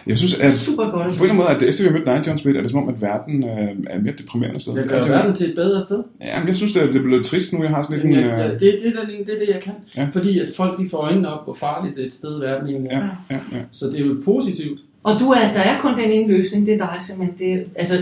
[0.08, 0.94] Jeg synes, at Super godt.
[0.94, 2.72] på en eller anden måde, at efter vi har mødt dig, John Smith, er det
[2.72, 3.50] som om, at verden øh,
[3.88, 4.74] er et mere deprimerende sted.
[4.76, 6.04] Jeg gør Jeg tænker- verden til et bedre sted.
[6.22, 7.62] Ja, men jeg synes, det er det er blevet trist nu.
[7.64, 8.14] Jeg har sådan lidt en...
[8.14, 9.74] jeg, jeg, Øh, det, det, er det, det er det, jeg kan.
[9.98, 10.08] Ja.
[10.14, 12.98] Fordi at folk de får øjnene op, hvor farligt et sted verden egentlig er.
[13.00, 13.62] ja, ja, ja.
[13.72, 14.80] Så det er jo positivt.
[15.04, 17.38] Og du er, der er kun den ene løsning, det er dig simpelthen.
[17.40, 17.96] Det, altså,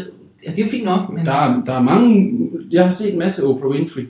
[0.46, 1.26] ja, det er jo fint nok, men...
[1.26, 2.36] Der er, der er mange...
[2.72, 4.08] Jeg har set en masse Oprah Winfrey,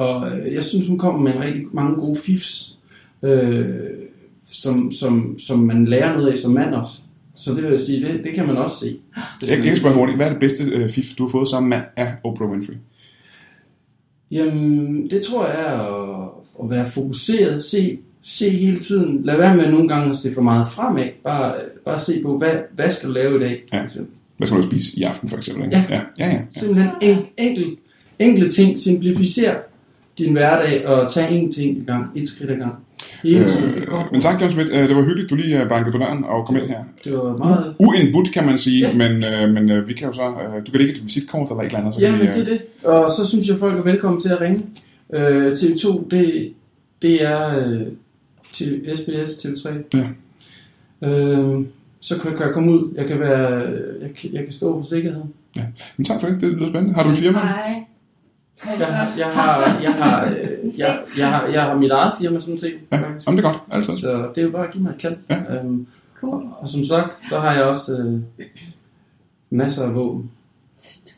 [0.00, 2.78] og øh, jeg synes, hun kommer med en rigtig mange gode fifs,
[3.22, 3.66] øh,
[4.46, 7.00] som, som, som man lærer noget af som mand også.
[7.36, 8.96] Så det vil jeg sige, det, det kan man også se.
[9.42, 10.18] Jeg, jeg kan spørge hurtigt.
[10.18, 12.74] Hvad er det bedste øh, fif, du har fået sammen mand af Oprah Winfrey?
[14.30, 16.28] Jamen, det tror jeg er at,
[16.62, 19.20] at være fokuseret, se, se hele tiden.
[19.24, 21.08] Lad være med nogle gange at se for meget fremad.
[21.24, 23.62] Bare, bare se på, hvad, hvad skal du lave i dag?
[23.72, 23.82] Ja.
[24.36, 25.64] Hvad skal du spise i aften, for eksempel?
[25.64, 25.76] Ikke?
[25.76, 25.84] Ja.
[25.90, 26.32] ja, ja.
[26.32, 26.40] ja.
[26.52, 27.76] Simpelthen en, enkel,
[28.18, 28.78] enkle ting.
[28.78, 29.54] Simplificer
[30.24, 32.10] din hverdag og tag en ting i gang.
[32.14, 32.74] Et skridt ad gang.
[33.22, 33.74] Hele tiden.
[33.74, 34.68] Det, Øh, men tak, John Schmidt.
[34.72, 36.84] Øh, Det var hyggeligt, du lige øh, bankede på døren og kom ind her.
[37.04, 37.74] det var meget...
[37.78, 38.94] Uindbudt, kan man sige, Ja.
[38.94, 40.22] men, øh, men øh, vi kan jo så...
[40.22, 42.26] Øh, du kan lægge et visitkort eller et eller andet, så Ja, men vi...
[42.26, 42.60] det er det.
[42.84, 44.60] Og så synes jeg, folk er velkommen til at ringe.
[45.12, 46.52] Øh, TV2, det,
[47.02, 47.80] det er øh,
[48.52, 49.70] til SBS, TV3.
[51.02, 51.08] Ja.
[51.08, 51.60] Øh,
[52.00, 52.92] så kan, kan jeg komme ud.
[52.96, 53.48] Jeg kan, være,
[54.02, 55.32] jeg, kan- jeg kan stå for sikkerheden.
[55.96, 56.94] Men tak for det, det lyder spændende.
[56.94, 57.38] Har du en firma?
[57.38, 57.74] Hej.
[58.78, 60.34] Jeg har, jeg har, jeg har, øh,
[60.78, 62.74] jeg, jeg har, jeg har mit eget firma sådan set.
[62.92, 63.26] Ja, faktisk.
[63.26, 63.96] jamen det er godt, altid.
[63.96, 65.16] Så det er jo bare at give mig et kald.
[65.30, 65.36] Ja.
[65.56, 65.86] Øhm,
[66.20, 66.32] Cool.
[66.34, 68.20] og, og som sagt, så har jeg også øh,
[69.50, 70.30] masser af våben.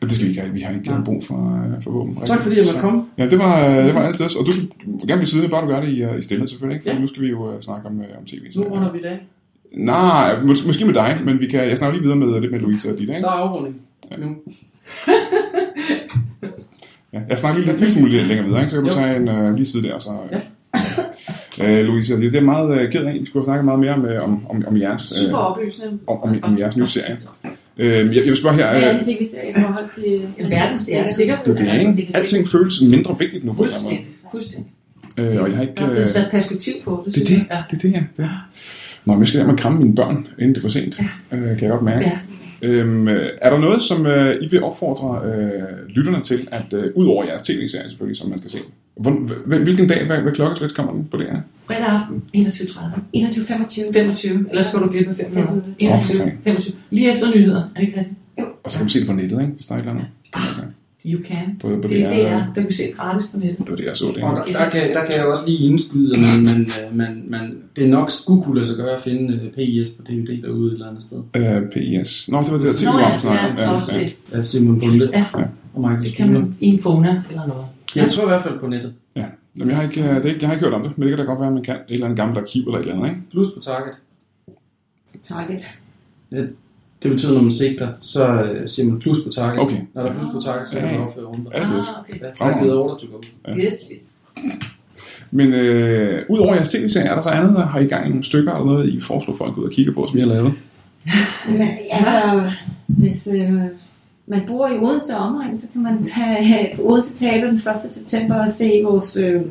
[0.01, 0.53] Det skal vi ikke have.
[0.53, 1.01] Vi har ikke Nej.
[1.05, 1.35] brug for,
[1.75, 2.15] øh, for våben.
[2.25, 3.03] Tak fordi jeg måtte komme.
[3.17, 4.39] Ja, det var, øh, det var altid også.
[4.39, 4.51] Og du
[4.85, 6.75] må gerne blive siddende, bare du gør det i, i stille selvfølgelig.
[6.75, 6.89] Ikke?
[6.89, 7.01] For Ja.
[7.01, 8.51] nu skal vi jo øh, snakke om, øh, om tv.
[8.51, 9.27] Så, Nu runder vi i dag.
[9.71, 12.59] Nej, mås- måske med dig, men vi kan, jeg snakker lige videre med lidt med
[12.59, 13.23] Louise og Dita, ikke?
[13.25, 13.81] Der er afrunding
[14.17, 14.35] nu.
[17.13, 18.69] Ja, jeg snakker lige lidt lille smule længere videre, ikke?
[18.71, 18.95] så kan du Jo.
[19.03, 19.99] tage en øh, lige side der.
[19.99, 20.11] Så,
[21.59, 21.79] Ja.
[21.79, 23.13] øh, Louise, det er meget øh, ked af.
[23.13, 25.99] Vi skulle have snakket meget mere med, om, om, om jeres, Super øh, oplysende.
[26.07, 27.17] om, om, om jeres nye serie.
[27.77, 30.27] Øh, jeg, jeg vil spørge her, Hvad er øh, en tv-serie i forhold til...
[30.45, 31.45] En verdens ja, sikkert.
[31.45, 32.11] det, det er, ikke?
[32.13, 34.05] Alting føles mindre vigtigt nu Fuldstændig.
[34.31, 34.71] Fuldstændig.
[35.17, 35.73] Øh, og jeg har ikke...
[35.77, 37.15] Er Øh, blevet sat perspektiv på det.
[37.15, 37.37] det er det,
[37.71, 38.03] det er det, ja.
[38.17, 38.25] Det.
[38.25, 38.47] er.
[39.05, 40.99] Nå, men jeg skal hjem og kramme mine børn, inden det er for sent.
[41.31, 42.05] Øh, kan jeg godt mærke.
[42.05, 42.17] Ja.
[42.63, 46.91] Øhm, øh, er der noget, som øh, I vil opfordre øh, lytterne til, at øh,
[46.95, 48.57] ud over jeres tv-serie selvfølgelig, som man skal se?
[48.97, 49.11] Hvor,
[49.45, 51.39] hvil- hvilken dag, hvad, hvad klokkeslæt kommer den på det her?
[51.67, 52.79] Fredag aften, 21.30.
[53.15, 53.93] 21.25.
[53.93, 55.63] 25, ellers skal du glip af 5 minutter.
[55.63, 56.37] for 21, fanden.
[56.43, 56.75] 25.
[56.89, 58.17] Lige efter nyheder, er det ikke rigtigt?
[58.63, 59.53] Og så kan man se det på nettet, ikke?
[59.53, 60.07] hvis der er et eller andet.
[60.33, 60.67] Okay.
[61.05, 61.57] You can.
[61.61, 63.67] På, på Det, DR, det er, det kan se gratis på nettet.
[63.67, 64.23] Det, jeg så det.
[64.23, 67.23] Og der, der, kan, der kan jeg også lige indskyde, at man, man, øh, man,
[67.27, 70.41] man, det er nok skulle kunne lade sig gøre at finde øh, PIS på DVD
[70.41, 71.17] derude et eller andet sted.
[71.35, 72.29] Øh, PIS.
[72.31, 73.81] Nå, det var det der tv Nå ja, snakkede ja, om.
[73.89, 74.15] det.
[74.31, 75.25] Af Simon Bunde Ja.
[75.73, 77.65] og Michael Det kan man i en Fona eller noget.
[77.95, 78.93] Jeg tror i hvert fald på nettet.
[79.15, 79.25] Ja.
[79.57, 81.01] Jamen, jeg har, ikke, øh, det er ikke, jeg har ikke hørt om det, men
[81.07, 81.75] det kan da godt være, at man kan.
[81.75, 83.21] Et eller andet gammelt arkiv eller et eller andet, ikke?
[83.31, 83.93] Plus på Target.
[85.23, 85.61] Target.
[87.03, 89.59] Det betyder, når man sigter, så øh, siger man plus på Target.
[89.59, 89.77] Okay.
[89.93, 90.91] Når der er plus på Target, så kan Ja.
[90.97, 91.51] man opføre runder.
[91.51, 91.75] Altid.
[91.75, 92.19] Ah, okay.
[92.41, 93.17] Ja, er givet order to go.
[93.47, 93.55] Ja.
[93.57, 94.01] Yes, yes.
[95.31, 98.23] Men øh, udover jeres tv-serie, er der så andet, der har I gang i nogle
[98.23, 100.53] stykker eller noget, I foreslår folk ud og kigge på, som I har lavet?
[101.91, 102.51] Altså,
[102.87, 103.53] hvis øh,
[104.27, 107.63] man bor i Odense omegn, så kan man tage på Odense Teater den 1.
[107.91, 109.41] september og se vores øh,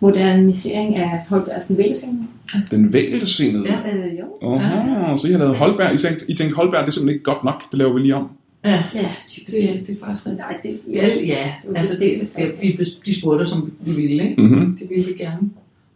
[0.00, 2.30] modernisering af Holbergsen Vælsing.
[2.70, 3.64] Den vælgescenede.
[3.68, 3.96] Ja.
[3.96, 4.24] Øh, jo.
[4.40, 5.94] Oho, så I har lavet Holberg.
[5.94, 7.62] I tænkte, I tænkte Holberg, det er simpelthen ikke godt nok.
[7.70, 8.28] Det laver vi lige om.
[8.64, 9.08] Ja, Ja,
[9.46, 10.38] det, det er faktisk rigtigt.
[10.38, 13.92] Nej, det, Ja, ja, Det var altså det, det, vi, bes- de spurgte, som vi
[13.92, 14.42] ville, ikke?
[14.42, 14.76] Mm-hmm.
[14.80, 15.50] Det ville vi gerne.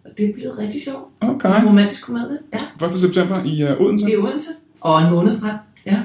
[0.04, 1.04] Og det blev rigtig sjovt.
[1.20, 1.60] Okay.
[1.62, 2.38] En romantisk komedie.
[2.80, 2.92] Ja, 1.
[2.92, 4.10] september i uh, Odense.
[4.12, 4.48] i Odense.
[4.80, 5.56] Og en måned frem.
[5.86, 5.96] Ja.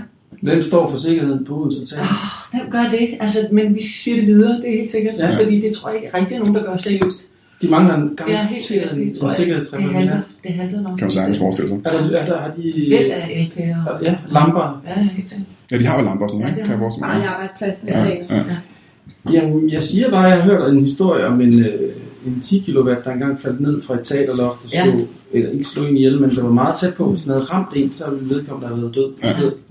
[0.42, 2.04] Hvem står for sikkerheden på Odense Teater?
[2.08, 3.18] Ah, hvem gør det?
[3.20, 5.18] Altså, men vi siger det videre, det er helt sikkert.
[5.18, 5.38] Ja.
[5.39, 7.28] Fordi det tror jeg ikke rigtig er nogen, der gør seriøst.
[7.62, 8.96] De mangler en gammel Ja, helt sikkert.
[8.96, 9.30] Det tror en jeg.
[9.30, 9.96] Det sikkerhedsrepræsentant.
[10.06, 10.98] handler, det handler nok.
[10.98, 11.78] Kan man sagtens forestille sig.
[11.86, 12.86] Er der, er der, har de...
[12.89, 13.89] Væld af LP'er.
[13.89, 14.82] Og, Ja, lamper.
[14.88, 15.48] ja, helt sikkert.
[15.72, 17.28] Ja, de har vel lamper og sådan Ja, noget, kan jeg forestille Bare i mig.
[17.28, 17.88] arbejdspladsen.
[17.88, 18.16] Ja, Ja.
[18.30, 18.44] ja.
[19.34, 21.89] Jamen, jeg siger bare, at jeg har hørt en historie om en, øh,
[22.26, 24.84] en 10 kW, der engang faldt ned fra et teaterloft og Ja.
[24.84, 27.09] slog, eller ikke slog en ihjel, men det var meget tæt på.
[27.09, 29.11] Hvis den havde ramt en, så ville vedkommende have været død.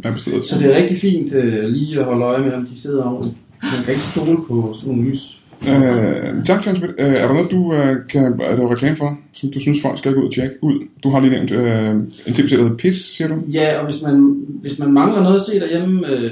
[0.04, 0.10] Ja.
[0.12, 3.04] Bestod Så det er rigtig fint øh, lige at holde øje med, om de sidder
[3.04, 3.36] ordentligt.
[3.62, 5.36] Man kan ikke stole på sådan nogle lys.
[5.68, 6.92] Øh, tak, John Schmidt.
[6.98, 9.98] Øh, er der noget, du øh, kan er der reklame for, som du synes, folk
[9.98, 10.74] skal gå ud og tjekke ud?
[11.02, 13.34] Du har lige nævnt øh, en tv-serie, der hedder Pis, siger du?
[13.52, 16.30] Ja, og hvis man, hvis man mangler noget at se derhjemme, øh,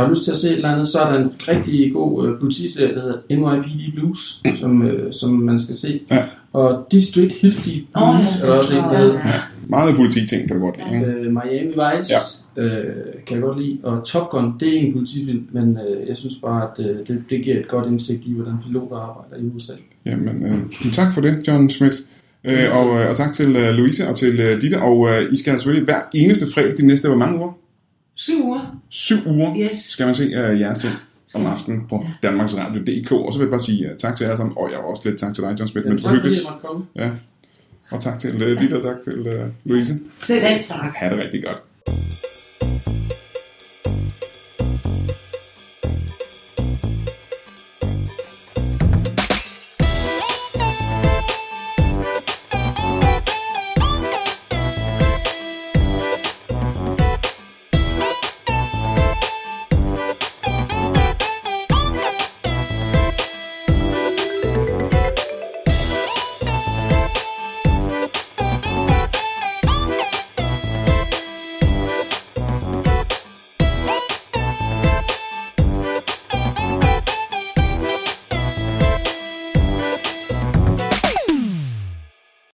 [0.00, 2.40] har lyst til at se et eller andet, så er der en rigtig god øh,
[2.40, 6.00] politiserie, der hedder NYPD Blues, som, øh, som man skal se.
[6.10, 6.24] Ja.
[6.52, 9.14] Og District Hillsty Åh, Blues, ja, er der også en, der hedder.
[9.14, 9.40] ja.
[9.66, 11.04] Meget politi-ting, kan du godt lide.
[11.04, 12.12] Øh, Miami Vice
[12.56, 12.62] ja.
[12.62, 12.94] øh,
[13.26, 16.16] kan jeg godt lide, og Top Gun, det er ikke en politifilm, men øh, jeg
[16.16, 19.56] synes bare, at øh, det, det giver et godt indsigt i, hvordan piloter arbejder i
[19.56, 19.72] USA.
[20.06, 21.94] Jamen, øh, tak for det, John Schmidt.
[22.44, 24.82] Øh, og, øh, og tak til øh, Louise og til øh, Ditte.
[24.82, 27.52] Og øh, I skal selvfølgelig hver eneste fredag de næste, hvor mange uger?
[28.22, 28.80] Syv uger.
[28.88, 29.76] Syv uger Yes.
[29.76, 30.92] skal man se øh, jeres ting
[31.34, 33.12] om aftenen på Danmarks Radio.dk.
[33.12, 34.56] Og så vil jeg bare sige uh, tak til jer sammen.
[34.56, 36.34] Og jeg vil også lidt tak til dig, John Schmidt, men det var tak fordi
[36.34, 36.86] hyggeligt.
[36.96, 37.10] Ja.
[37.90, 39.92] Og tak til uh, Ditte, og tak til uh, Louise.
[40.10, 40.94] Selv tak.
[40.96, 41.62] Ha' det rigtig godt.